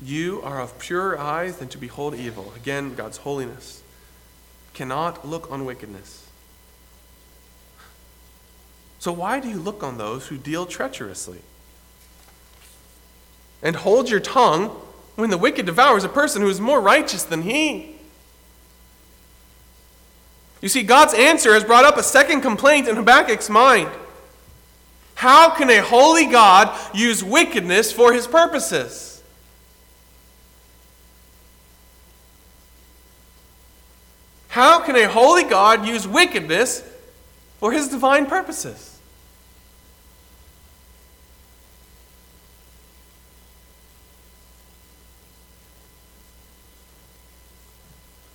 You 0.01 0.41
are 0.43 0.61
of 0.61 0.79
purer 0.79 1.19
eyes 1.19 1.57
than 1.57 1.67
to 1.71 1.79
behold 1.79 2.15
evil. 2.15 2.53
Again, 2.55 2.95
God's 2.95 3.17
holiness. 3.17 3.83
Cannot 4.73 5.27
look 5.27 5.51
on 5.51 5.65
wickedness. 5.65 6.29
So, 9.01 9.11
why 9.11 9.41
do 9.41 9.49
you 9.49 9.59
look 9.59 9.83
on 9.83 9.99
those 9.99 10.29
who 10.29 10.39
deal 10.39 10.65
treacherously? 10.65 11.41
And 13.65 13.75
hold 13.75 14.09
your 14.09 14.21
tongue 14.21 14.69
when 15.17 15.31
the 15.31 15.39
wicked 15.39 15.67
devours 15.67 16.05
a 16.05 16.09
person 16.09 16.41
who 16.41 16.49
is 16.49 16.61
more 16.61 16.81
righteous 16.81 17.25
than 17.25 17.43
he? 17.43 17.97
You 20.61 20.69
see, 20.69 20.83
God's 20.83 21.15
answer 21.15 21.55
has 21.55 21.65
brought 21.65 21.85
up 21.85 21.97
a 21.97 22.03
second 22.03 22.43
complaint 22.43 22.89
in 22.89 22.97
Habakkuk's 22.97 23.49
mind. 23.49 23.91
How 25.15 25.51
can 25.51 25.71
a 25.71 25.79
holy 25.79 26.27
God 26.27 26.77
use 26.95 27.23
wickedness 27.23 27.93
for 27.93 28.13
his 28.13 28.27
purposes? 28.27 29.23
How 34.49 34.81
can 34.81 34.97
a 34.97 35.09
holy 35.09 35.45
God 35.45 35.87
use 35.87 36.09
wickedness 36.09 36.83
for 37.59 37.73
his 37.73 37.89
divine 37.89 38.27
purposes? 38.27 38.90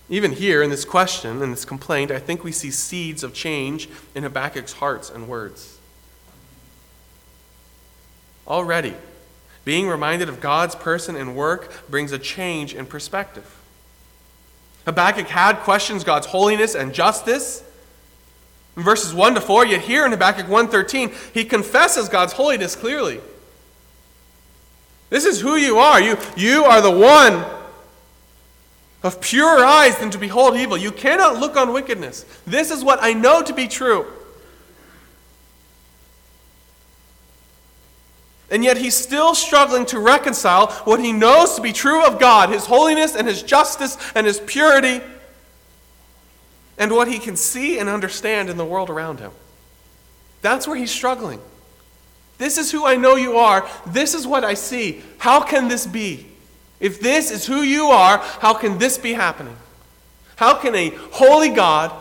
Even 0.10 0.34
here 0.34 0.62
in 0.62 0.70
this 0.70 0.86
question 0.86 1.42
and 1.42 1.52
this 1.52 1.66
complaint, 1.66 2.12
I 2.12 2.20
think 2.20 2.44
we 2.44 2.52
see 2.52 2.70
seeds 2.70 3.24
of 3.24 3.34
change 3.34 3.90
in 4.14 4.24
Habakkuk's 4.24 4.74
hearts 4.74 5.10
and 5.10 5.28
words. 5.28 5.78
Already, 8.48 8.94
being 9.64 9.88
reminded 9.88 10.30
of 10.30 10.40
God's 10.40 10.76
person 10.76 11.16
and 11.16 11.36
work 11.36 11.90
brings 11.90 12.12
a 12.12 12.20
change 12.20 12.76
in 12.76 12.86
perspective. 12.86 13.60
Habakkuk 14.86 15.28
had 15.28 15.58
questions 15.62 16.04
God's 16.04 16.28
holiness 16.28 16.76
and 16.76 16.94
justice. 16.94 17.64
In 18.78 18.84
verses 18.84 19.14
1 19.14 19.34
to 19.34 19.42
4, 19.42 19.66
yet 19.66 19.82
here 19.82 20.06
in 20.06 20.12
Habakkuk 20.12 20.48
1:13, 20.48 21.12
he 21.34 21.44
confesses 21.44 22.10
God's 22.10 22.34
holiness 22.34 22.76
clearly. 22.76 23.20
This 25.10 25.26
is 25.26 25.42
who 25.42 25.56
you 25.56 25.80
are. 25.80 26.00
You, 26.00 26.18
you 26.36 26.66
are 26.66 26.82
the 26.82 26.92
one 26.92 27.44
of 29.06 29.22
purer 29.22 29.64
eyes 29.64 29.98
than 30.00 30.10
to 30.10 30.18
behold 30.18 30.58
evil. 30.58 30.76
You 30.76 30.92
cannot 30.92 31.38
look 31.38 31.56
on 31.56 31.72
wickedness. 31.72 32.26
This 32.48 32.72
is 32.72 32.84
what 32.84 32.98
I 33.04 33.14
know 33.14 33.44
to 33.44 33.54
be 33.54 33.68
true. 33.68 34.08
And 38.50 38.64
yet 38.64 38.78
he's 38.78 38.96
still 38.96 39.36
struggling 39.36 39.86
to 39.88 40.00
reconcile 40.00 40.68
what 40.86 41.00
he 41.00 41.12
knows 41.12 41.56
to 41.56 41.62
be 41.62 41.72
true 41.72 42.04
of 42.04 42.20
God, 42.20 42.50
his 42.50 42.66
holiness 42.66 43.16
and 43.16 43.28
his 43.28 43.44
justice 43.44 43.96
and 44.16 44.26
his 44.26 44.40
purity, 44.40 45.02
and 46.80 46.92
what 46.92 47.08
he 47.08 47.20
can 47.20 47.36
see 47.36 47.78
and 47.78 47.88
understand 47.88 48.50
in 48.50 48.58
the 48.58 48.66
world 48.66 48.90
around 48.90 49.20
him. 49.20 49.32
That's 50.42 50.68
where 50.68 50.78
he's 50.78 50.92
struggling. 50.92 51.42
This 52.40 52.58
is 52.58 52.72
who 52.72 52.86
I 52.88 52.96
know 52.96 53.16
you 53.16 53.38
are. 53.38 53.70
This 53.86 54.16
is 54.16 54.26
what 54.26 54.44
I 54.44 54.56
see. 54.56 55.04
How 55.20 55.42
can 55.42 55.68
this 55.68 55.86
be? 55.86 56.26
If 56.80 57.00
this 57.00 57.32
is 57.32 57.46
who 57.46 57.62
you 57.62 57.88
are, 57.88 58.18
how 58.18 58.54
can 58.54 58.78
this 58.78 58.98
be 58.98 59.14
happening? 59.14 59.56
How 60.36 60.56
can 60.56 60.76
a 60.76 60.90
holy 61.12 61.50
God 61.50 61.92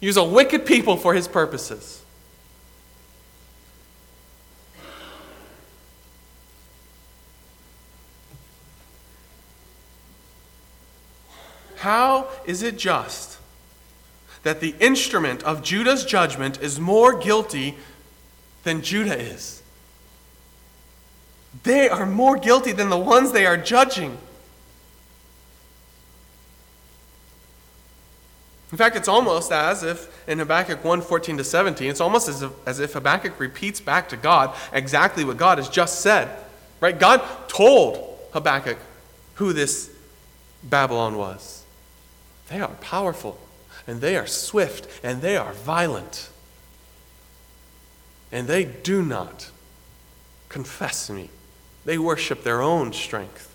use 0.00 0.16
a 0.16 0.24
wicked 0.24 0.66
people 0.66 0.96
for 0.96 1.14
his 1.14 1.26
purposes? 1.26 2.02
How 11.76 12.28
is 12.46 12.62
it 12.62 12.78
just 12.78 13.38
that 14.44 14.60
the 14.60 14.76
instrument 14.78 15.42
of 15.42 15.64
Judah's 15.64 16.04
judgment 16.04 16.62
is 16.62 16.78
more 16.78 17.18
guilty 17.18 17.76
than 18.62 18.82
Judah 18.82 19.18
is? 19.18 19.61
They 21.62 21.88
are 21.88 22.06
more 22.06 22.36
guilty 22.36 22.72
than 22.72 22.88
the 22.88 22.98
ones 22.98 23.32
they 23.32 23.46
are 23.46 23.56
judging. 23.56 24.18
In 28.72 28.78
fact, 28.78 28.96
it's 28.96 29.08
almost 29.08 29.52
as 29.52 29.82
if 29.82 30.26
in 30.26 30.38
Habakkuk 30.38 30.82
1 30.82 31.02
14 31.02 31.36
to 31.36 31.44
17, 31.44 31.90
it's 31.90 32.00
almost 32.00 32.28
as 32.28 32.42
if, 32.42 32.52
as 32.66 32.80
if 32.80 32.94
Habakkuk 32.94 33.38
repeats 33.38 33.80
back 33.80 34.08
to 34.08 34.16
God 34.16 34.56
exactly 34.72 35.24
what 35.24 35.36
God 35.36 35.58
has 35.58 35.68
just 35.68 36.00
said. 36.00 36.30
Right? 36.80 36.98
God 36.98 37.22
told 37.48 38.18
Habakkuk 38.32 38.78
who 39.34 39.52
this 39.52 39.90
Babylon 40.62 41.16
was. 41.16 41.64
They 42.48 42.60
are 42.60 42.74
powerful, 42.80 43.38
and 43.86 44.00
they 44.00 44.16
are 44.16 44.26
swift, 44.26 44.88
and 45.04 45.20
they 45.20 45.36
are 45.36 45.52
violent. 45.52 46.30
And 48.30 48.48
they 48.48 48.64
do 48.64 49.02
not 49.02 49.50
confess 50.48 51.10
me. 51.10 51.28
They 51.84 51.98
worship 51.98 52.44
their 52.44 52.62
own 52.62 52.92
strength. 52.92 53.48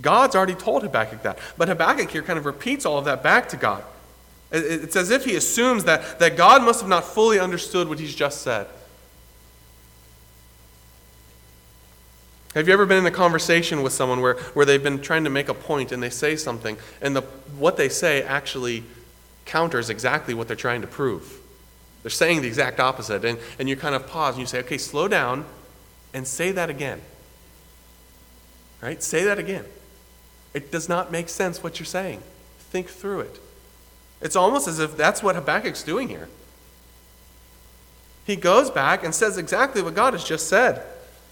God's 0.00 0.36
already 0.36 0.54
told 0.54 0.82
Habakkuk 0.82 1.22
that. 1.22 1.38
But 1.56 1.68
Habakkuk 1.68 2.10
here 2.10 2.22
kind 2.22 2.38
of 2.38 2.44
repeats 2.44 2.84
all 2.84 2.98
of 2.98 3.06
that 3.06 3.22
back 3.22 3.48
to 3.50 3.56
God. 3.56 3.82
It's 4.52 4.94
as 4.94 5.10
if 5.10 5.24
he 5.24 5.34
assumes 5.36 5.84
that, 5.84 6.18
that 6.18 6.36
God 6.36 6.62
must 6.62 6.80
have 6.80 6.88
not 6.88 7.04
fully 7.04 7.38
understood 7.38 7.88
what 7.88 7.98
he's 7.98 8.14
just 8.14 8.42
said. 8.42 8.66
Have 12.54 12.68
you 12.68 12.72
ever 12.72 12.86
been 12.86 12.98
in 12.98 13.06
a 13.06 13.10
conversation 13.10 13.82
with 13.82 13.92
someone 13.92 14.20
where, 14.20 14.34
where 14.54 14.64
they've 14.64 14.82
been 14.82 15.02
trying 15.02 15.24
to 15.24 15.30
make 15.30 15.48
a 15.48 15.54
point 15.54 15.92
and 15.92 16.02
they 16.02 16.08
say 16.08 16.36
something, 16.36 16.78
and 17.02 17.14
the, 17.14 17.20
what 17.58 17.76
they 17.76 17.88
say 17.88 18.22
actually 18.22 18.84
counters 19.44 19.90
exactly 19.90 20.32
what 20.32 20.46
they're 20.46 20.56
trying 20.56 20.80
to 20.80 20.86
prove? 20.86 21.40
They're 22.02 22.10
saying 22.10 22.40
the 22.40 22.48
exact 22.48 22.80
opposite, 22.80 23.24
and, 23.24 23.38
and 23.58 23.68
you 23.68 23.76
kind 23.76 23.94
of 23.94 24.06
pause 24.06 24.36
and 24.36 24.40
you 24.40 24.46
say, 24.46 24.60
okay, 24.60 24.78
slow 24.78 25.08
down 25.08 25.44
and 26.16 26.26
say 26.26 26.50
that 26.50 26.70
again. 26.70 27.02
Right? 28.80 29.02
Say 29.02 29.24
that 29.24 29.38
again. 29.38 29.66
It 30.54 30.72
does 30.72 30.88
not 30.88 31.12
make 31.12 31.28
sense 31.28 31.62
what 31.62 31.78
you're 31.78 31.84
saying. 31.84 32.22
Think 32.58 32.88
through 32.88 33.20
it. 33.20 33.38
It's 34.22 34.34
almost 34.34 34.66
as 34.66 34.78
if 34.78 34.96
that's 34.96 35.22
what 35.22 35.34
Habakkuk's 35.34 35.82
doing 35.82 36.08
here. 36.08 36.30
He 38.26 38.34
goes 38.34 38.70
back 38.70 39.04
and 39.04 39.14
says 39.14 39.36
exactly 39.36 39.82
what 39.82 39.94
God 39.94 40.14
has 40.14 40.24
just 40.24 40.48
said. 40.48 40.82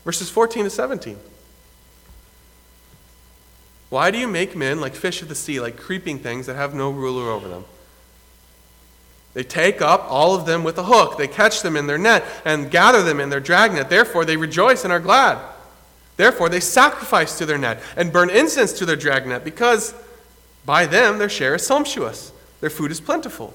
Verses 0.05 0.29
14 0.29 0.65
to 0.65 0.71
17. 0.71 1.19
Why 3.89 4.11
do 4.11 4.19
you 4.19 4.29
make 4.29 4.55
men 4.55 4.83
like 4.83 4.95
fish 4.95 5.23
of 5.23 5.29
the 5.29 5.35
sea, 5.35 5.61
like 5.61 5.79
creeping 5.79 6.19
things 6.19 6.45
that 6.45 6.57
have 6.57 6.75
no 6.75 6.91
ruler 6.91 7.31
over 7.31 7.49
them? 7.49 7.65
They 9.35 9.43
take 9.43 9.83
up 9.83 10.07
all 10.09 10.35
of 10.35 10.47
them 10.47 10.63
with 10.63 10.79
a 10.79 10.85
hook. 10.85 11.19
They 11.19 11.27
catch 11.29 11.63
them 11.63 11.77
in 11.77 11.87
their 11.89 11.99
net 11.99 12.25
and 12.45 12.71
gather 12.71 13.03
them 13.03 13.21
in 13.21 13.31
their 13.31 13.41
dragnet. 13.41 13.91
Therefore, 13.91 14.25
they 14.25 14.37
rejoice 14.37 14.85
and 14.85 14.93
are 14.93 15.01
glad. 15.01 15.39
Therefore, 16.17 16.49
they 16.49 16.61
sacrifice 16.61 17.37
to 17.39 17.47
their 17.47 17.59
net 17.59 17.83
and 17.97 18.13
burn 18.13 18.31
incense 18.31 18.73
to 18.75 18.87
their 18.87 18.97
dragnet, 18.97 19.43
because 19.45 19.93
by 20.65 20.87
them 20.87 21.19
their 21.19 21.29
share 21.29 21.57
is 21.57 21.67
sumptuous, 21.67 22.33
their 22.61 22.71
food 22.71 22.93
is 22.93 23.01
plentiful. 23.01 23.53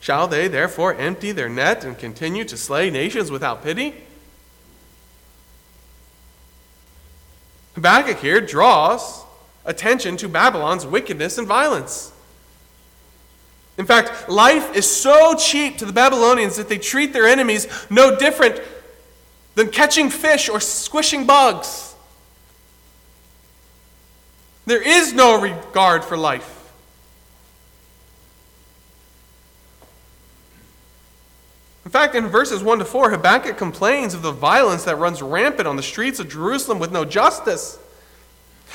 Shall 0.00 0.28
they 0.28 0.46
therefore 0.46 0.94
empty 0.94 1.32
their 1.32 1.48
net 1.48 1.84
and 1.84 1.98
continue 1.98 2.44
to 2.44 2.56
slay 2.56 2.88
nations 2.90 3.32
without 3.32 3.64
pity? 3.64 3.94
Habakkuk 7.74 8.18
here 8.18 8.40
draws 8.40 9.24
attention 9.64 10.16
to 10.18 10.28
Babylon's 10.28 10.86
wickedness 10.86 11.36
and 11.36 11.48
violence. 11.48 12.12
In 13.78 13.84
fact, 13.84 14.28
life 14.28 14.74
is 14.74 14.88
so 14.88 15.34
cheap 15.34 15.78
to 15.78 15.84
the 15.84 15.92
Babylonians 15.92 16.56
that 16.56 16.68
they 16.68 16.78
treat 16.78 17.12
their 17.12 17.26
enemies 17.26 17.66
no 17.90 18.16
different 18.16 18.60
than 19.54 19.68
catching 19.68 20.08
fish 20.10 20.48
or 20.48 20.60
squishing 20.60 21.26
bugs. 21.26 21.94
There 24.64 24.82
is 24.82 25.12
no 25.12 25.40
regard 25.40 26.04
for 26.04 26.16
life. 26.16 26.52
In 31.84 31.90
fact, 31.92 32.16
in 32.16 32.26
verses 32.26 32.64
1 32.64 32.80
to 32.80 32.84
4, 32.84 33.10
Habakkuk 33.10 33.56
complains 33.56 34.12
of 34.12 34.22
the 34.22 34.32
violence 34.32 34.82
that 34.84 34.96
runs 34.96 35.22
rampant 35.22 35.68
on 35.68 35.76
the 35.76 35.84
streets 35.84 36.18
of 36.18 36.28
Jerusalem 36.28 36.80
with 36.80 36.90
no 36.90 37.04
justice. 37.04 37.78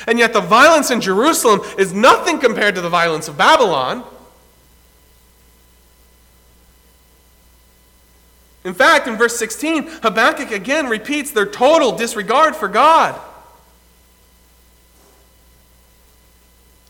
And 0.08 0.18
yet, 0.18 0.32
the 0.32 0.40
violence 0.40 0.92
in 0.92 1.02
Jerusalem 1.02 1.60
is 1.78 1.92
nothing 1.92 2.40
compared 2.40 2.74
to 2.76 2.82
the 2.82 2.88
violence 2.88 3.28
of 3.28 3.38
Babylon. 3.38 4.06
In 8.64 8.74
fact, 8.74 9.08
in 9.08 9.16
verse 9.16 9.38
16, 9.38 9.88
Habakkuk 10.04 10.52
again 10.52 10.88
repeats 10.88 11.32
their 11.32 11.48
total 11.48 11.96
disregard 11.96 12.56
for 12.56 12.68
God. 12.68 13.20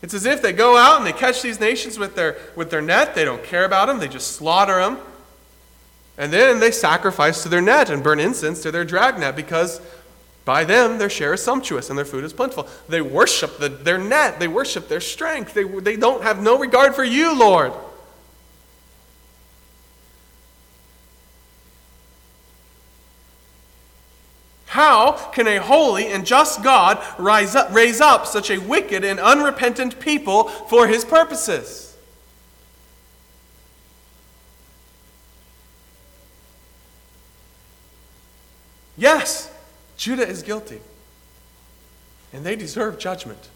It's 0.02 0.14
as 0.14 0.26
if 0.26 0.42
they 0.42 0.52
go 0.52 0.76
out 0.76 0.98
and 0.98 1.06
they 1.06 1.12
catch 1.12 1.42
these 1.42 1.60
nations 1.60 1.98
with 1.98 2.16
their, 2.16 2.36
with 2.56 2.70
their 2.70 2.82
net. 2.82 3.14
They 3.14 3.24
don't 3.24 3.42
care 3.42 3.64
about 3.64 3.86
them, 3.86 4.00
they 4.00 4.08
just 4.08 4.32
slaughter 4.32 4.80
them. 4.80 4.98
And 6.18 6.32
then 6.32 6.60
they 6.60 6.72
sacrifice 6.72 7.42
to 7.44 7.48
their 7.48 7.62
net 7.62 7.88
and 7.88 8.02
burn 8.02 8.20
incense 8.20 8.60
to 8.62 8.70
their 8.70 8.84
dragnet 8.84 9.34
because 9.34 9.80
by 10.44 10.64
them 10.64 10.98
their 10.98 11.08
share 11.08 11.32
is 11.34 11.42
sumptuous 11.42 11.88
and 11.88 11.96
their 11.96 12.04
food 12.04 12.24
is 12.24 12.32
plentiful. 12.32 12.68
They 12.88 13.00
worship 13.00 13.58
the, 13.58 13.68
their 13.68 13.96
net, 13.96 14.40
they 14.40 14.48
worship 14.48 14.88
their 14.88 15.00
strength. 15.00 15.54
They, 15.54 15.64
they 15.64 15.96
don't 15.96 16.22
have 16.22 16.42
no 16.42 16.58
regard 16.58 16.94
for 16.94 17.04
you, 17.04 17.38
Lord. 17.38 17.72
How 24.72 25.12
can 25.32 25.46
a 25.46 25.58
holy 25.58 26.06
and 26.06 26.24
just 26.24 26.62
God 26.62 26.98
rise 27.18 27.54
up, 27.54 27.74
raise 27.74 28.00
up 28.00 28.26
such 28.26 28.50
a 28.50 28.56
wicked 28.56 29.04
and 29.04 29.20
unrepentant 29.20 30.00
people 30.00 30.44
for 30.44 30.86
his 30.86 31.04
purposes? 31.04 31.94
Yes, 38.96 39.52
Judah 39.98 40.26
is 40.26 40.42
guilty, 40.42 40.80
and 42.32 42.42
they 42.42 42.56
deserve 42.56 42.98
judgment. 42.98 43.50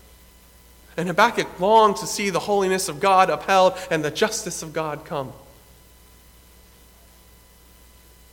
And 0.98 1.08
Habakkuk 1.08 1.58
longed 1.58 1.96
to 1.96 2.06
see 2.06 2.28
the 2.28 2.40
holiness 2.40 2.90
of 2.90 3.00
God 3.00 3.30
upheld 3.30 3.72
and 3.90 4.04
the 4.04 4.10
justice 4.10 4.62
of 4.62 4.74
God 4.74 5.06
come. 5.06 5.32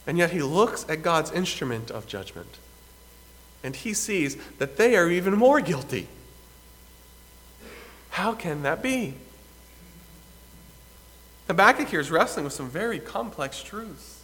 And 0.05 0.17
yet 0.17 0.31
he 0.31 0.41
looks 0.41 0.85
at 0.89 1.01
God's 1.01 1.31
instrument 1.31 1.89
of 1.89 2.07
judgment 2.07 2.57
and 3.63 3.75
he 3.75 3.93
sees 3.93 4.37
that 4.57 4.77
they 4.77 4.95
are 4.95 5.09
even 5.09 5.35
more 5.35 5.61
guilty. 5.61 6.07
How 8.09 8.33
can 8.33 8.63
that 8.63 8.83
be? 8.83 9.15
Habakkuk 11.47 11.87
here 11.87 11.99
is 11.99 12.11
wrestling 12.11 12.43
with 12.45 12.53
some 12.53 12.69
very 12.69 12.99
complex 12.99 13.63
truths. 13.63 14.21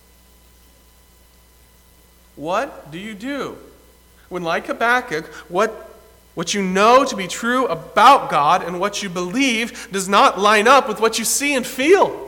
What 2.35 2.91
do 2.91 2.99
you 2.99 3.13
do 3.13 3.57
when, 4.29 4.43
like 4.43 4.67
Habakkuk, 4.67 5.25
what, 5.49 5.97
what 6.35 6.53
you 6.53 6.61
know 6.61 7.03
to 7.03 7.15
be 7.15 7.27
true 7.27 7.65
about 7.65 8.29
God 8.29 8.63
and 8.63 8.79
what 8.79 9.03
you 9.03 9.09
believe 9.09 9.89
does 9.91 10.07
not 10.07 10.39
line 10.39 10.67
up 10.67 10.87
with 10.87 11.01
what 11.01 11.19
you 11.19 11.25
see 11.25 11.53
and 11.55 11.65
feel? 11.65 12.27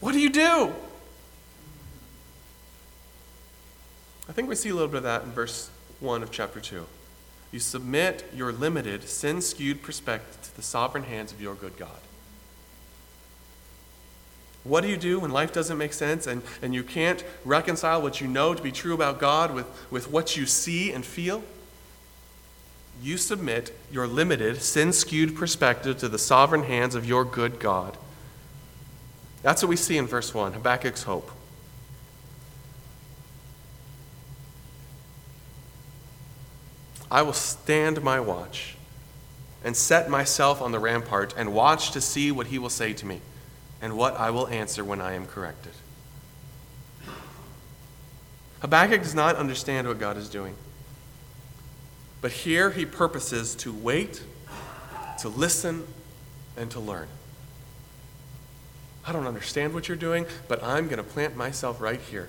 What 0.00 0.12
do 0.12 0.20
you 0.20 0.28
do? 0.28 0.74
I 4.28 4.32
think 4.32 4.48
we 4.48 4.54
see 4.54 4.70
a 4.70 4.74
little 4.74 4.88
bit 4.88 4.98
of 4.98 5.02
that 5.04 5.22
in 5.22 5.32
verse 5.32 5.70
1 6.00 6.22
of 6.22 6.30
chapter 6.30 6.60
2. 6.60 6.86
You 7.52 7.60
submit 7.60 8.24
your 8.34 8.52
limited, 8.52 9.08
sin 9.08 9.40
skewed 9.40 9.82
perspective 9.82 10.42
to 10.42 10.56
the 10.56 10.62
sovereign 10.62 11.04
hands 11.04 11.32
of 11.32 11.40
your 11.40 11.54
good 11.54 11.76
God. 11.76 11.90
What 14.64 14.80
do 14.80 14.88
you 14.88 14.96
do 14.96 15.20
when 15.20 15.30
life 15.30 15.52
doesn't 15.52 15.76
make 15.76 15.92
sense 15.92 16.26
and, 16.26 16.42
and 16.62 16.74
you 16.74 16.82
can't 16.82 17.22
reconcile 17.44 18.00
what 18.00 18.20
you 18.20 18.26
know 18.26 18.54
to 18.54 18.62
be 18.62 18.72
true 18.72 18.94
about 18.94 19.20
God 19.20 19.54
with, 19.54 19.66
with 19.90 20.10
what 20.10 20.36
you 20.38 20.46
see 20.46 20.90
and 20.90 21.04
feel? 21.04 21.44
You 23.02 23.18
submit 23.18 23.76
your 23.92 24.06
limited, 24.06 24.62
sin 24.62 24.92
skewed 24.94 25.36
perspective 25.36 25.98
to 25.98 26.08
the 26.08 26.18
sovereign 26.18 26.64
hands 26.64 26.94
of 26.94 27.04
your 27.04 27.24
good 27.24 27.60
God. 27.60 27.98
That's 29.42 29.62
what 29.62 29.68
we 29.68 29.76
see 29.76 29.98
in 29.98 30.06
verse 30.06 30.32
1, 30.32 30.54
Habakkuk's 30.54 31.02
hope. 31.02 31.30
I 37.14 37.22
will 37.22 37.32
stand 37.32 38.02
my 38.02 38.18
watch 38.18 38.74
and 39.62 39.76
set 39.76 40.10
myself 40.10 40.60
on 40.60 40.72
the 40.72 40.80
rampart 40.80 41.32
and 41.36 41.54
watch 41.54 41.92
to 41.92 42.00
see 42.00 42.32
what 42.32 42.48
he 42.48 42.58
will 42.58 42.68
say 42.68 42.92
to 42.92 43.06
me 43.06 43.20
and 43.80 43.96
what 43.96 44.18
I 44.18 44.30
will 44.30 44.48
answer 44.48 44.82
when 44.82 45.00
I 45.00 45.12
am 45.12 45.24
corrected. 45.24 45.70
Habakkuk 48.62 49.00
does 49.02 49.14
not 49.14 49.36
understand 49.36 49.86
what 49.86 50.00
God 50.00 50.16
is 50.16 50.28
doing. 50.28 50.56
But 52.20 52.32
here 52.32 52.72
he 52.72 52.84
purposes 52.84 53.54
to 53.56 53.72
wait, 53.72 54.20
to 55.20 55.28
listen, 55.28 55.86
and 56.56 56.68
to 56.72 56.80
learn. 56.80 57.06
I 59.06 59.12
don't 59.12 59.28
understand 59.28 59.72
what 59.72 59.86
you're 59.86 59.96
doing, 59.96 60.26
but 60.48 60.64
I'm 60.64 60.86
going 60.86 60.96
to 60.96 61.04
plant 61.04 61.36
myself 61.36 61.80
right 61.80 62.00
here. 62.00 62.28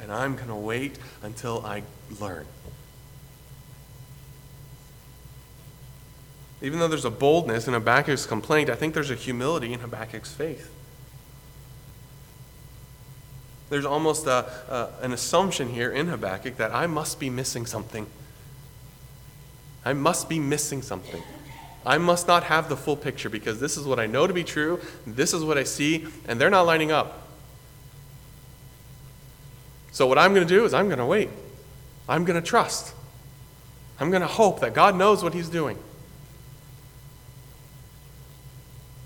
And 0.00 0.12
I'm 0.12 0.36
going 0.36 0.46
to 0.46 0.54
wait 0.54 0.96
until 1.24 1.66
I 1.66 1.82
learn. 2.20 2.46
Even 6.62 6.78
though 6.78 6.88
there's 6.88 7.04
a 7.04 7.10
boldness 7.10 7.66
in 7.66 7.74
Habakkuk's 7.74 8.24
complaint, 8.24 8.70
I 8.70 8.76
think 8.76 8.94
there's 8.94 9.10
a 9.10 9.16
humility 9.16 9.72
in 9.72 9.80
Habakkuk's 9.80 10.32
faith. 10.32 10.70
There's 13.68 13.84
almost 13.84 14.26
a, 14.26 14.46
a, 14.68 15.04
an 15.04 15.12
assumption 15.12 15.70
here 15.70 15.90
in 15.90 16.06
Habakkuk 16.06 16.58
that 16.58 16.72
I 16.72 16.86
must 16.86 17.18
be 17.18 17.30
missing 17.30 17.66
something. 17.66 18.06
I 19.84 19.92
must 19.92 20.28
be 20.28 20.38
missing 20.38 20.82
something. 20.82 21.22
I 21.84 21.98
must 21.98 22.28
not 22.28 22.44
have 22.44 22.68
the 22.68 22.76
full 22.76 22.96
picture 22.96 23.28
because 23.28 23.58
this 23.58 23.76
is 23.76 23.84
what 23.84 23.98
I 23.98 24.06
know 24.06 24.28
to 24.28 24.32
be 24.32 24.44
true, 24.44 24.78
this 25.04 25.34
is 25.34 25.42
what 25.42 25.58
I 25.58 25.64
see, 25.64 26.06
and 26.28 26.40
they're 26.40 26.50
not 26.50 26.62
lining 26.62 26.92
up. 26.92 27.26
So, 29.90 30.06
what 30.06 30.16
I'm 30.16 30.32
going 30.32 30.46
to 30.46 30.54
do 30.54 30.64
is 30.64 30.72
I'm 30.72 30.86
going 30.86 31.00
to 31.00 31.06
wait. 31.06 31.28
I'm 32.08 32.24
going 32.24 32.40
to 32.40 32.46
trust. 32.46 32.94
I'm 33.98 34.10
going 34.10 34.22
to 34.22 34.28
hope 34.28 34.60
that 34.60 34.74
God 34.74 34.96
knows 34.96 35.24
what 35.24 35.34
He's 35.34 35.48
doing. 35.48 35.76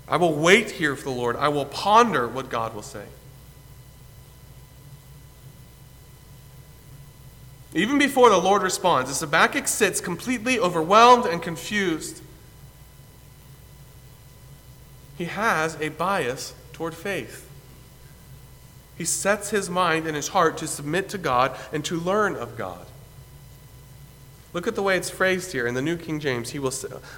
I 0.07 0.17
will 0.17 0.33
wait 0.33 0.71
here 0.71 0.95
for 0.95 1.05
the 1.05 1.15
Lord. 1.15 1.35
I 1.35 1.49
will 1.49 1.65
ponder 1.65 2.27
what 2.27 2.49
God 2.49 2.73
will 2.73 2.81
say. 2.81 3.05
Even 7.73 7.99
before 7.99 8.29
the 8.29 8.37
Lord 8.37 8.61
responds, 8.61 9.09
as 9.09 9.19
Habakkuk 9.19 9.67
sits 9.67 9.99
completely 9.99 10.57
overwhelmed 10.57 11.25
and 11.25 11.41
confused, 11.41 12.21
he 15.17 15.25
has 15.25 15.75
a 15.81 15.89
bias 15.89 16.53
toward 16.73 16.93
faith. 16.93 17.49
He 18.97 19.05
sets 19.05 19.49
his 19.49 19.69
mind 19.69 20.07
and 20.07 20.15
his 20.15 20.29
heart 20.29 20.57
to 20.57 20.67
submit 20.67 21.09
to 21.09 21.17
God 21.17 21.55
and 21.71 21.83
to 21.85 21.99
learn 21.99 22.35
of 22.35 22.57
God. 22.57 22.85
Look 24.53 24.67
at 24.67 24.75
the 24.75 24.83
way 24.83 24.97
it's 24.97 25.09
phrased 25.09 25.51
here 25.51 25.67
in 25.67 25.73
the 25.73 25.81
New 25.81 25.97
King 25.97 26.19
James. 26.19 26.51
He 26.51 26.59
will 26.59 26.73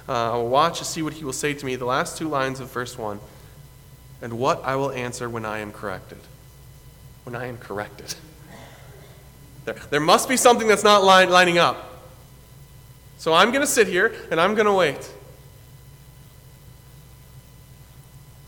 uh, 0.08 0.42
watch 0.44 0.78
to 0.78 0.84
see 0.84 1.02
what 1.02 1.14
he 1.14 1.24
will 1.24 1.32
say 1.32 1.54
to 1.54 1.64
me. 1.64 1.76
The 1.76 1.84
last 1.84 2.18
two 2.18 2.28
lines 2.28 2.60
of 2.60 2.70
verse 2.70 2.98
1. 2.98 3.20
And 4.22 4.38
what 4.38 4.62
I 4.64 4.76
will 4.76 4.90
answer 4.90 5.28
when 5.28 5.44
I 5.44 5.58
am 5.58 5.72
corrected. 5.72 6.18
When 7.24 7.34
I 7.34 7.46
am 7.46 7.56
corrected. 7.56 8.14
There, 9.64 9.76
there 9.90 10.00
must 10.00 10.28
be 10.28 10.36
something 10.36 10.68
that's 10.68 10.84
not 10.84 11.04
line, 11.04 11.30
lining 11.30 11.58
up. 11.58 12.02
So 13.18 13.34
I'm 13.34 13.50
going 13.50 13.60
to 13.60 13.66
sit 13.66 13.86
here 13.86 14.14
and 14.30 14.40
I'm 14.40 14.54
going 14.54 14.66
to 14.66 14.72
wait. 14.72 15.10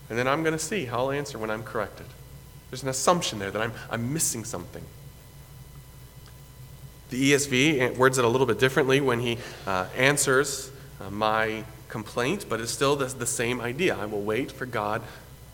And 0.09 0.17
then 0.17 0.27
I'm 0.27 0.43
going 0.43 0.53
to 0.53 0.63
see 0.63 0.85
how 0.85 0.99
I'll 0.99 1.11
answer 1.11 1.37
when 1.37 1.49
I'm 1.49 1.63
corrected. 1.63 2.07
There's 2.69 2.83
an 2.83 2.89
assumption 2.89 3.39
there 3.39 3.51
that 3.51 3.61
I'm, 3.61 3.73
I'm 3.89 4.13
missing 4.13 4.43
something. 4.43 4.83
The 7.13 7.31
ESV 7.31 7.95
words 7.95 8.17
it 8.17 8.25
a 8.25 8.27
little 8.27 8.47
bit 8.47 8.57
differently 8.57 8.99
when 8.99 9.19
he 9.19 9.37
uh, 9.67 9.85
answers 9.95 10.71
uh, 10.99 11.11
my 11.11 11.63
complaint, 11.87 12.47
but 12.49 12.59
it's 12.59 12.71
still 12.71 12.95
the, 12.95 13.05
the 13.05 13.27
same 13.27 13.61
idea. 13.61 13.95
I 13.95 14.07
will 14.07 14.23
wait 14.23 14.51
for 14.51 14.65
God 14.65 15.03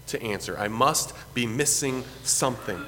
to 0.08 0.24
answer. 0.24 0.58
I 0.58 0.70
must 0.70 1.14
be 1.34 1.46
missing 1.46 2.06
something. 2.24 2.82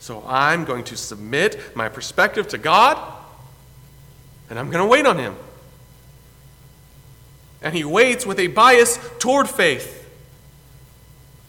So 0.00 0.24
I'm 0.26 0.64
going 0.64 0.84
to 0.84 0.96
submit 0.96 1.76
my 1.76 1.90
perspective 1.90 2.48
to 2.48 2.56
God, 2.56 2.96
and 4.48 4.58
I'm 4.58 4.70
going 4.70 4.82
to 4.82 4.90
wait 4.90 5.04
on 5.04 5.18
Him. 5.18 5.36
And 7.60 7.74
He 7.74 7.84
waits 7.84 8.24
with 8.24 8.38
a 8.38 8.46
bias 8.46 8.98
toward 9.18 9.50
faith. 9.50 9.97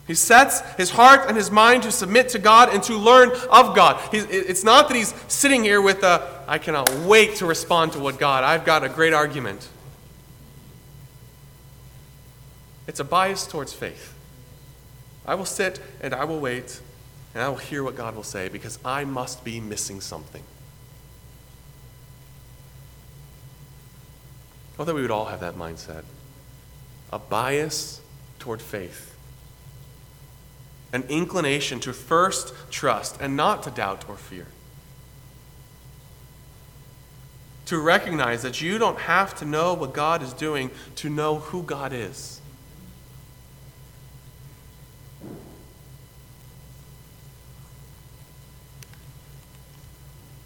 He 0.10 0.16
sets 0.16 0.62
his 0.72 0.89
heart 0.89 1.28
and 1.28 1.38
his 1.38 1.51
mind 1.51 1.84
to 1.84 1.91
submit 1.91 2.30
to 2.30 2.39
God 2.39 2.74
and 2.74 2.82
to 2.82 2.95
learn 2.95 3.30
of 3.51 3.76
God. 3.76 4.01
He's, 4.10 4.26
it's 4.26 4.64
not 4.64 4.88
that 4.88 4.97
he's 4.97 5.14
sitting 5.28 5.64
here 5.64 5.84
with 5.84 6.01
a, 6.01 6.43
I 6.47 6.57
cannot 6.57 6.89
wait 7.01 7.36
to 7.36 7.45
respond 7.45 7.91
to 7.91 7.99
what 7.99 8.18
God, 8.18 8.43
I've 8.43 8.66
got 8.66 8.84
a 8.84 8.89
great 8.89 9.14
argument. 9.14 9.68
It's 12.88 12.99
a 12.99 13.03
bias 13.03 13.45
towards 13.45 13.72
faith. 13.72 14.16
I 15.28 15.36
will 15.36 15.45
sit 15.45 15.80
and 16.01 16.12
I 16.16 16.24
will 16.24 16.39
wait 16.39 16.82
and 17.36 17.43
I 17.43 17.49
will 17.49 17.57
hear 17.57 17.84
what 17.84 17.95
God 17.95 18.16
will 18.16 18.24
say 18.24 18.49
because 18.49 18.80
I 18.84 19.05
must 19.05 19.43
be 19.43 19.60
missing 19.60 20.01
something. 20.01 20.41
Oh, 24.80 24.86
that 24.86 24.95
we 24.95 25.03
would 25.03 25.12
all 25.12 25.26
have 25.26 25.41
that 25.41 25.53
mindset 25.53 26.03
a 27.14 27.20
bias 27.20 28.01
toward 28.39 28.60
faith, 28.60 29.09
an 30.91 31.03
inclination 31.09 31.79
to 31.81 31.93
first 31.93 32.53
trust 32.71 33.19
and 33.21 33.35
not 33.35 33.63
to 33.63 33.71
doubt 33.71 34.05
or 34.09 34.15
fear. 34.15 34.47
To 37.65 37.77
recognize 37.77 38.41
that 38.41 38.61
you 38.61 38.77
don't 38.79 38.97
have 38.97 39.35
to 39.39 39.45
know 39.45 39.73
what 39.73 39.93
God 39.93 40.23
is 40.23 40.33
doing 40.33 40.71
to 40.95 41.09
know 41.09 41.35
who 41.35 41.61
God 41.61 41.93
is. 41.93 42.41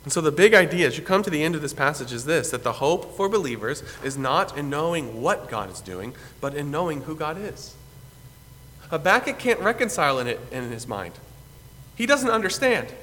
And 0.03 0.11
so, 0.11 0.19
the 0.19 0.33
big 0.33 0.53
idea 0.53 0.85
as 0.87 0.97
you 0.97 1.03
come 1.03 1.23
to 1.23 1.29
the 1.29 1.43
end 1.43 1.55
of 1.55 1.61
this 1.61 1.73
passage 1.73 2.11
is 2.11 2.25
this 2.25 2.51
that 2.51 2.63
the 2.63 2.73
hope 2.73 3.15
for 3.15 3.29
believers 3.29 3.83
is 4.03 4.17
not 4.17 4.57
in 4.57 4.69
knowing 4.69 5.21
what 5.21 5.49
God 5.49 5.71
is 5.71 5.79
doing, 5.79 6.13
but 6.41 6.53
in 6.53 6.69
knowing 6.69 7.03
who 7.03 7.15
God 7.15 7.37
is. 7.37 7.75
Habakkuk 8.93 9.39
can't 9.39 9.59
reconcile 9.59 10.19
in 10.19 10.27
it 10.27 10.39
in 10.51 10.69
his 10.69 10.87
mind. 10.87 11.13
He 11.95 12.05
doesn't 12.05 12.29
understand. 12.29 12.93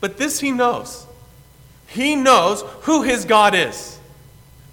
But 0.00 0.18
this 0.18 0.40
he 0.40 0.52
knows. 0.52 1.06
He 1.86 2.14
knows 2.14 2.62
who 2.82 3.04
his 3.04 3.24
God 3.24 3.54
is. 3.54 3.98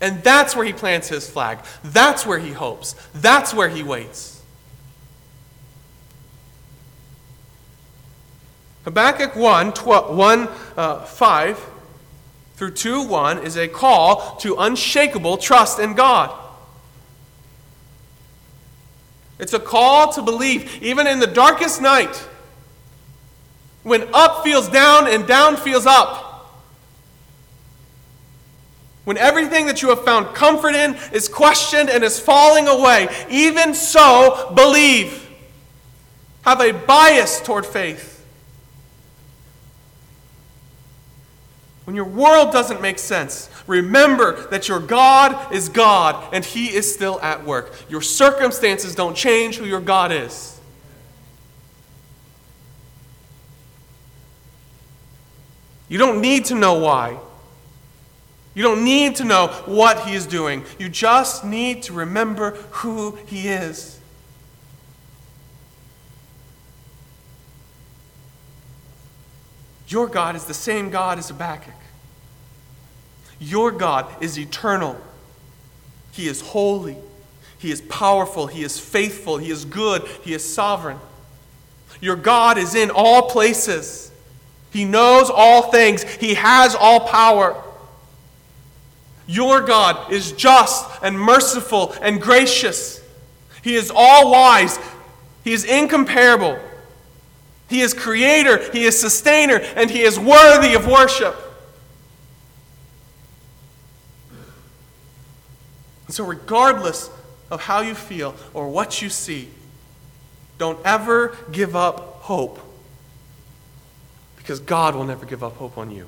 And 0.02 0.22
that's 0.24 0.54
where 0.54 0.66
he 0.66 0.74
plants 0.74 1.08
his 1.08 1.30
flag. 1.30 1.60
That's 1.86 2.26
where 2.26 2.38
he 2.38 2.52
hopes. 2.52 2.96
That's 3.14 3.54
where 3.54 3.70
he 3.70 3.82
waits. 3.82 4.44
Habakkuk 8.84 9.38
1, 9.38 9.72
12, 9.72 10.18
1 10.18 10.50
uh, 10.76 11.00
5 11.06 11.70
through 12.58 12.72
2 12.72 13.08
1 13.08 13.38
is 13.40 13.56
a 13.56 13.70
call 13.70 14.36
to 14.42 14.58
unshakable 14.58 15.38
trust 15.38 15.80
in 15.80 15.94
God. 15.94 16.45
It's 19.40 19.54
a 19.54 19.60
call 19.60 20.14
to 20.14 20.22
believe, 20.22 20.82
even 20.82 21.08
in 21.08 21.20
the 21.20 21.28
darkest 21.28 21.82
night, 21.82 22.16
when 23.84 24.08
up 24.14 24.44
feels 24.44 24.70
down 24.70 25.08
and 25.08 25.28
down 25.28 25.58
feels 25.58 25.86
up. 25.86 26.24
When 29.04 29.18
everything 29.18 29.68
that 29.68 29.84
you 29.84 29.90
have 29.90 30.04
found 30.04 30.34
comfort 30.36 30.74
in 30.74 30.96
is 31.14 31.28
questioned 31.28 31.90
and 31.90 32.04
is 32.04 32.20
falling 32.20 32.68
away, 32.68 33.08
even 33.30 33.76
so, 33.76 34.52
believe. 34.56 35.30
Have 36.42 36.62
a 36.62 36.72
bias 36.72 37.40
toward 37.42 37.66
faith. 37.66 38.15
When 41.86 41.96
your 41.96 42.06
world 42.06 42.52
doesn't 42.52 42.82
make 42.82 42.98
sense, 42.98 43.50
remember 43.68 44.48
that 44.48 44.68
your 44.68 44.80
God 44.80 45.54
is 45.54 45.70
God 45.70 46.34
and 46.34 46.44
He 46.44 46.68
is 46.74 46.92
still 46.92 47.20
at 47.22 47.46
work. 47.46 47.72
Your 47.90 48.02
circumstances 48.02 48.96
don't 48.96 49.16
change 49.16 49.58
who 49.58 49.66
your 49.66 49.82
God 49.82 50.12
is. 50.12 50.60
You 55.88 56.00
don't 56.00 56.22
need 56.22 56.46
to 56.46 56.56
know 56.56 56.80
why. 56.80 57.20
You 58.56 58.64
don't 58.64 58.84
need 58.84 59.18
to 59.18 59.24
know 59.24 59.48
what 59.66 60.08
He 60.08 60.16
is 60.16 60.26
doing. 60.26 60.64
You 60.80 60.90
just 60.90 61.46
need 61.46 61.84
to 61.84 61.94
remember 61.94 62.52
who 62.72 63.18
He 63.28 63.48
is. 63.48 63.95
Your 69.88 70.08
God 70.08 70.36
is 70.36 70.46
the 70.46 70.54
same 70.54 70.90
God 70.90 71.20
as 71.20 71.30
Habakkuk. 71.30 71.74
Your 73.40 73.72
God 73.72 74.08
is 74.22 74.40
eternal. 74.40 75.00
He 76.12 76.28
is 76.28 76.42
holy. 76.42 76.98
He 77.58 77.72
is 77.72 77.82
powerful. 77.82 78.48
He 78.48 78.64
is 78.64 78.80
faithful. 78.80 79.38
He 79.38 79.52
is 79.52 79.66
good. 79.66 80.04
He 80.24 80.34
is 80.34 80.48
sovereign. 80.48 81.00
Your 82.02 82.16
God 82.16 82.58
is 82.58 82.76
in 82.76 82.92
all 82.92 83.30
places. 83.30 84.12
He 84.72 84.86
knows 84.86 85.30
all 85.30 85.72
things. 85.72 86.04
He 86.04 86.34
has 86.36 86.76
all 86.76 87.08
power. 87.08 87.62
Your 89.28 89.62
God 89.62 90.12
is 90.12 90.32
just 90.34 90.86
and 91.02 91.20
merciful 91.20 91.96
and 92.02 92.22
gracious. 92.22 93.02
He 93.64 93.76
is 93.76 93.92
all 93.94 94.32
wise. 94.32 94.78
He 95.44 95.54
is 95.54 95.64
incomparable. 95.64 96.60
He 97.70 97.82
is 97.82 97.94
creator, 97.94 98.72
He 98.72 98.84
is 98.84 99.00
sustainer, 99.00 99.56
and 99.76 99.90
He 99.90 100.02
is 100.02 100.20
worthy 100.20 100.76
of 100.76 100.88
worship. 100.88 101.36
And 106.06 106.14
so, 106.14 106.24
regardless 106.26 107.10
of 107.50 107.62
how 107.62 107.82
you 107.82 107.96
feel 107.96 108.36
or 108.54 108.70
what 108.70 109.02
you 109.02 109.10
see, 109.10 109.50
don't 110.58 110.80
ever 110.86 111.36
give 111.52 111.76
up 111.76 112.22
hope. 112.22 112.60
Because 114.38 114.60
God 114.60 114.96
will 114.96 115.06
never 115.06 115.26
give 115.26 115.44
up 115.44 115.58
hope 115.58 115.78
on 115.78 115.90
you. 115.90 116.08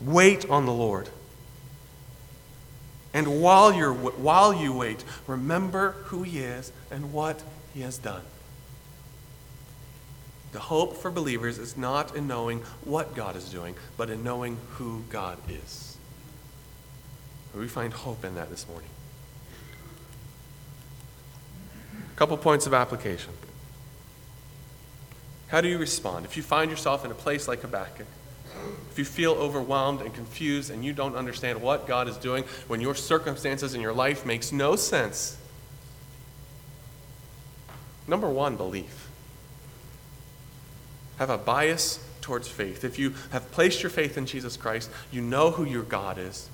Wait 0.00 0.48
on 0.50 0.66
the 0.66 0.72
Lord. 0.72 1.08
And 3.12 3.40
while, 3.42 3.72
you're, 3.72 3.92
while 3.92 4.52
you 4.52 4.72
wait, 4.72 5.04
remember 5.26 5.92
who 6.06 6.22
He 6.22 6.38
is 6.38 6.72
and 6.90 7.12
what 7.12 7.42
he 7.74 7.82
has 7.82 7.98
done. 7.98 8.22
The 10.52 10.58
hope 10.58 10.96
for 10.96 11.10
believers 11.10 11.58
is 11.58 11.76
not 11.76 12.16
in 12.16 12.26
knowing 12.26 12.62
what 12.84 13.14
God 13.14 13.36
is 13.36 13.48
doing, 13.48 13.76
but 13.96 14.10
in 14.10 14.24
knowing 14.24 14.56
who 14.72 15.04
God 15.08 15.38
is. 15.48 15.96
We 17.54 17.68
find 17.68 17.92
hope 17.92 18.24
in 18.24 18.34
that 18.34 18.50
this 18.50 18.66
morning. 18.68 18.88
A 22.12 22.16
couple 22.16 22.36
points 22.36 22.66
of 22.66 22.74
application. 22.74 23.32
How 25.48 25.60
do 25.60 25.68
you 25.68 25.78
respond? 25.78 26.24
If 26.26 26.36
you 26.36 26.42
find 26.42 26.70
yourself 26.70 27.04
in 27.04 27.10
a 27.10 27.14
place 27.14 27.48
like 27.48 27.62
Habakkuk, 27.62 28.06
if 28.90 28.98
you 28.98 29.04
feel 29.04 29.32
overwhelmed 29.32 30.00
and 30.00 30.12
confused 30.12 30.70
and 30.70 30.84
you 30.84 30.92
don't 30.92 31.16
understand 31.16 31.60
what 31.60 31.86
God 31.86 32.08
is 32.08 32.16
doing 32.16 32.44
when 32.68 32.80
your 32.80 32.94
circumstances 32.94 33.74
in 33.74 33.80
your 33.80 33.92
life 33.92 34.26
makes 34.26 34.52
no 34.52 34.76
sense, 34.76 35.39
Number 38.10 38.28
one, 38.28 38.56
belief. 38.56 39.08
Have 41.18 41.30
a 41.30 41.38
bias 41.38 42.04
towards 42.20 42.48
faith. 42.48 42.82
If 42.82 42.98
you 42.98 43.14
have 43.30 43.52
placed 43.52 43.84
your 43.84 43.90
faith 43.90 44.18
in 44.18 44.26
Jesus 44.26 44.56
Christ, 44.56 44.90
you 45.12 45.20
know 45.20 45.52
who 45.52 45.64
your 45.64 45.84
God 45.84 46.18
is. 46.18 46.50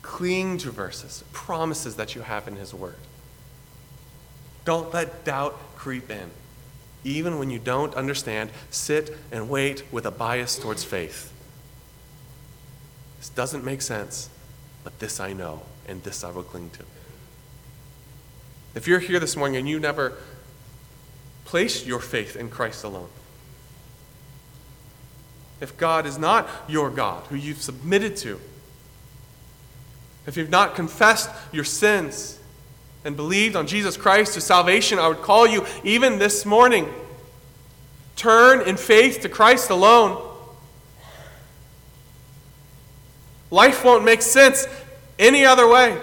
Cling 0.00 0.56
to 0.58 0.70
verses, 0.70 1.24
promises 1.30 1.96
that 1.96 2.14
you 2.14 2.22
have 2.22 2.48
in 2.48 2.56
His 2.56 2.72
Word. 2.72 2.96
Don't 4.64 4.94
let 4.94 5.26
doubt 5.26 5.58
creep 5.76 6.10
in. 6.10 6.30
Even 7.04 7.38
when 7.38 7.50
you 7.50 7.58
don't 7.58 7.94
understand, 7.94 8.48
sit 8.70 9.14
and 9.30 9.50
wait 9.50 9.84
with 9.92 10.06
a 10.06 10.10
bias 10.10 10.58
towards 10.58 10.84
faith. 10.84 11.30
This 13.18 13.28
doesn't 13.28 13.62
make 13.62 13.82
sense, 13.82 14.30
but 14.84 14.98
this 15.00 15.20
I 15.20 15.34
know, 15.34 15.62
and 15.86 16.02
this 16.02 16.24
I 16.24 16.30
will 16.30 16.44
cling 16.44 16.70
to. 16.70 16.84
If 18.74 18.88
you're 18.88 19.00
here 19.00 19.20
this 19.20 19.36
morning 19.36 19.58
and 19.58 19.68
you 19.68 19.78
never 19.78 20.14
Place 21.52 21.84
your 21.84 22.00
faith 22.00 22.34
in 22.34 22.48
Christ 22.48 22.82
alone. 22.82 23.10
if 25.60 25.76
God 25.76 26.06
is 26.06 26.16
not 26.16 26.48
your 26.66 26.88
God, 26.88 27.26
who 27.26 27.36
you've 27.36 27.60
submitted 27.60 28.16
to, 28.16 28.40
if 30.26 30.38
you've 30.38 30.48
not 30.48 30.74
confessed 30.74 31.28
your 31.52 31.64
sins 31.64 32.40
and 33.04 33.16
believed 33.16 33.54
on 33.54 33.66
Jesus 33.66 33.98
Christ 33.98 34.32
to 34.32 34.40
salvation, 34.40 34.98
I 34.98 35.08
would 35.08 35.20
call 35.20 35.46
you 35.46 35.66
even 35.84 36.18
this 36.18 36.46
morning. 36.46 36.88
Turn 38.16 38.66
in 38.66 38.78
faith 38.78 39.20
to 39.20 39.28
Christ 39.28 39.68
alone. 39.68 40.26
Life 43.50 43.84
won't 43.84 44.06
make 44.06 44.22
sense 44.22 44.66
any 45.18 45.44
other 45.44 45.68
way. 45.68 46.00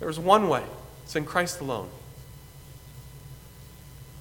There's 0.00 0.18
one 0.18 0.48
way 0.48 0.64
it's 1.04 1.14
in 1.14 1.24
Christ 1.24 1.60
alone. 1.60 1.88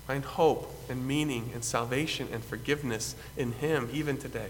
Find 0.09 0.25
hope 0.25 0.67
and 0.89 1.07
meaning 1.07 1.51
and 1.53 1.63
salvation 1.63 2.29
and 2.33 2.43
forgiveness 2.43 3.13
in 3.37 3.51
Him 3.51 3.87
even 3.93 4.17
today. 4.17 4.47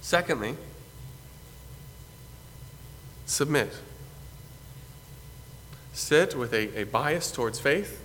Secondly, 0.00 0.56
submit. 3.24 3.72
Sit 5.92 6.34
with 6.34 6.52
a, 6.52 6.80
a 6.80 6.82
bias 6.82 7.30
towards 7.30 7.60
faith, 7.60 8.02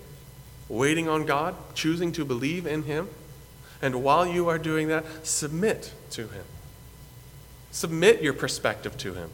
waiting 0.70 1.10
on 1.10 1.26
God, 1.26 1.56
choosing 1.74 2.12
to 2.12 2.24
believe 2.24 2.68
in 2.68 2.84
Him. 2.84 3.10
And 3.82 4.04
while 4.04 4.28
you 4.28 4.48
are 4.48 4.60
doing 4.60 4.90
that, 4.90 5.06
submit 5.24 5.92
to 6.12 6.28
Him. 6.28 6.46
Submit 7.72 8.22
your 8.22 8.34
perspective 8.34 8.96
to 9.00 9.16
Him. 9.16 9.32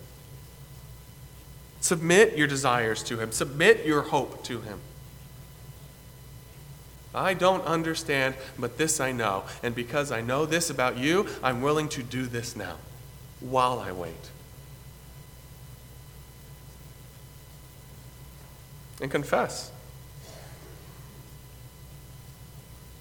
Submit 1.81 2.37
your 2.37 2.47
desires 2.47 3.03
to 3.03 3.17
Him. 3.17 3.31
Submit 3.31 3.85
your 3.85 4.01
hope 4.01 4.43
to 4.45 4.61
Him. 4.61 4.79
I 7.13 7.33
don't 7.33 7.65
understand, 7.65 8.35
but 8.57 8.77
this 8.77 8.99
I 8.99 9.11
know. 9.11 9.43
And 9.63 9.73
because 9.73 10.11
I 10.11 10.21
know 10.21 10.45
this 10.45 10.69
about 10.69 10.97
you, 10.97 11.27
I'm 11.41 11.61
willing 11.61 11.89
to 11.89 12.03
do 12.03 12.25
this 12.25 12.55
now 12.55 12.75
while 13.39 13.79
I 13.79 13.91
wait. 13.91 14.29
And 19.01 19.09
confess. 19.09 19.71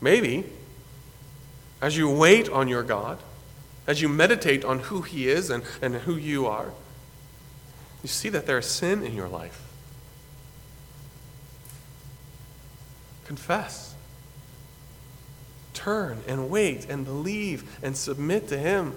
Maybe, 0.00 0.44
as 1.82 1.96
you 1.96 2.08
wait 2.08 2.48
on 2.48 2.68
your 2.68 2.84
God, 2.84 3.18
as 3.86 4.00
you 4.00 4.08
meditate 4.08 4.64
on 4.64 4.78
who 4.78 5.02
He 5.02 5.28
is 5.28 5.50
and, 5.50 5.64
and 5.82 5.96
who 5.96 6.14
you 6.14 6.46
are, 6.46 6.72
you 8.02 8.08
see 8.08 8.28
that 8.28 8.46
there 8.46 8.58
is 8.58 8.66
sin 8.66 9.02
in 9.02 9.14
your 9.14 9.28
life. 9.28 9.60
Confess. 13.26 13.94
Turn 15.74 16.20
and 16.26 16.48
wait 16.48 16.88
and 16.88 17.04
believe 17.04 17.78
and 17.82 17.96
submit 17.96 18.48
to 18.48 18.58
Him. 18.58 18.94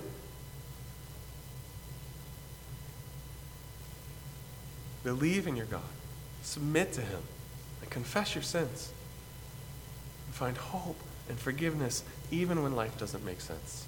Believe 5.04 5.47
in 5.47 5.56
your 5.56 5.66
God. 5.66 5.82
Submit 6.43 6.93
to 6.93 7.02
Him 7.02 7.22
and 7.82 7.89
confess 7.89 8.36
your 8.36 8.43
sins. 8.43 8.93
And 10.28 10.36
find 10.36 10.58
hope 10.58 10.99
and 11.28 11.39
forgiveness 11.39 12.04
even 12.30 12.62
when 12.64 12.76
life 12.76 12.97
doesn't 12.97 13.26
make 13.26 13.41
sense. 13.41 13.86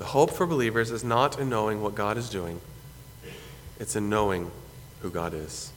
The 0.00 0.06
hope 0.06 0.30
for 0.30 0.46
believers 0.46 0.90
is 0.90 1.04
not 1.04 1.38
in 1.38 1.50
knowing 1.50 1.82
what 1.82 1.94
God 1.94 2.16
is 2.16 2.30
doing, 2.30 2.62
it's 3.78 3.96
in 3.96 4.08
knowing 4.08 4.50
who 5.02 5.10
God 5.10 5.34
is. 5.34 5.72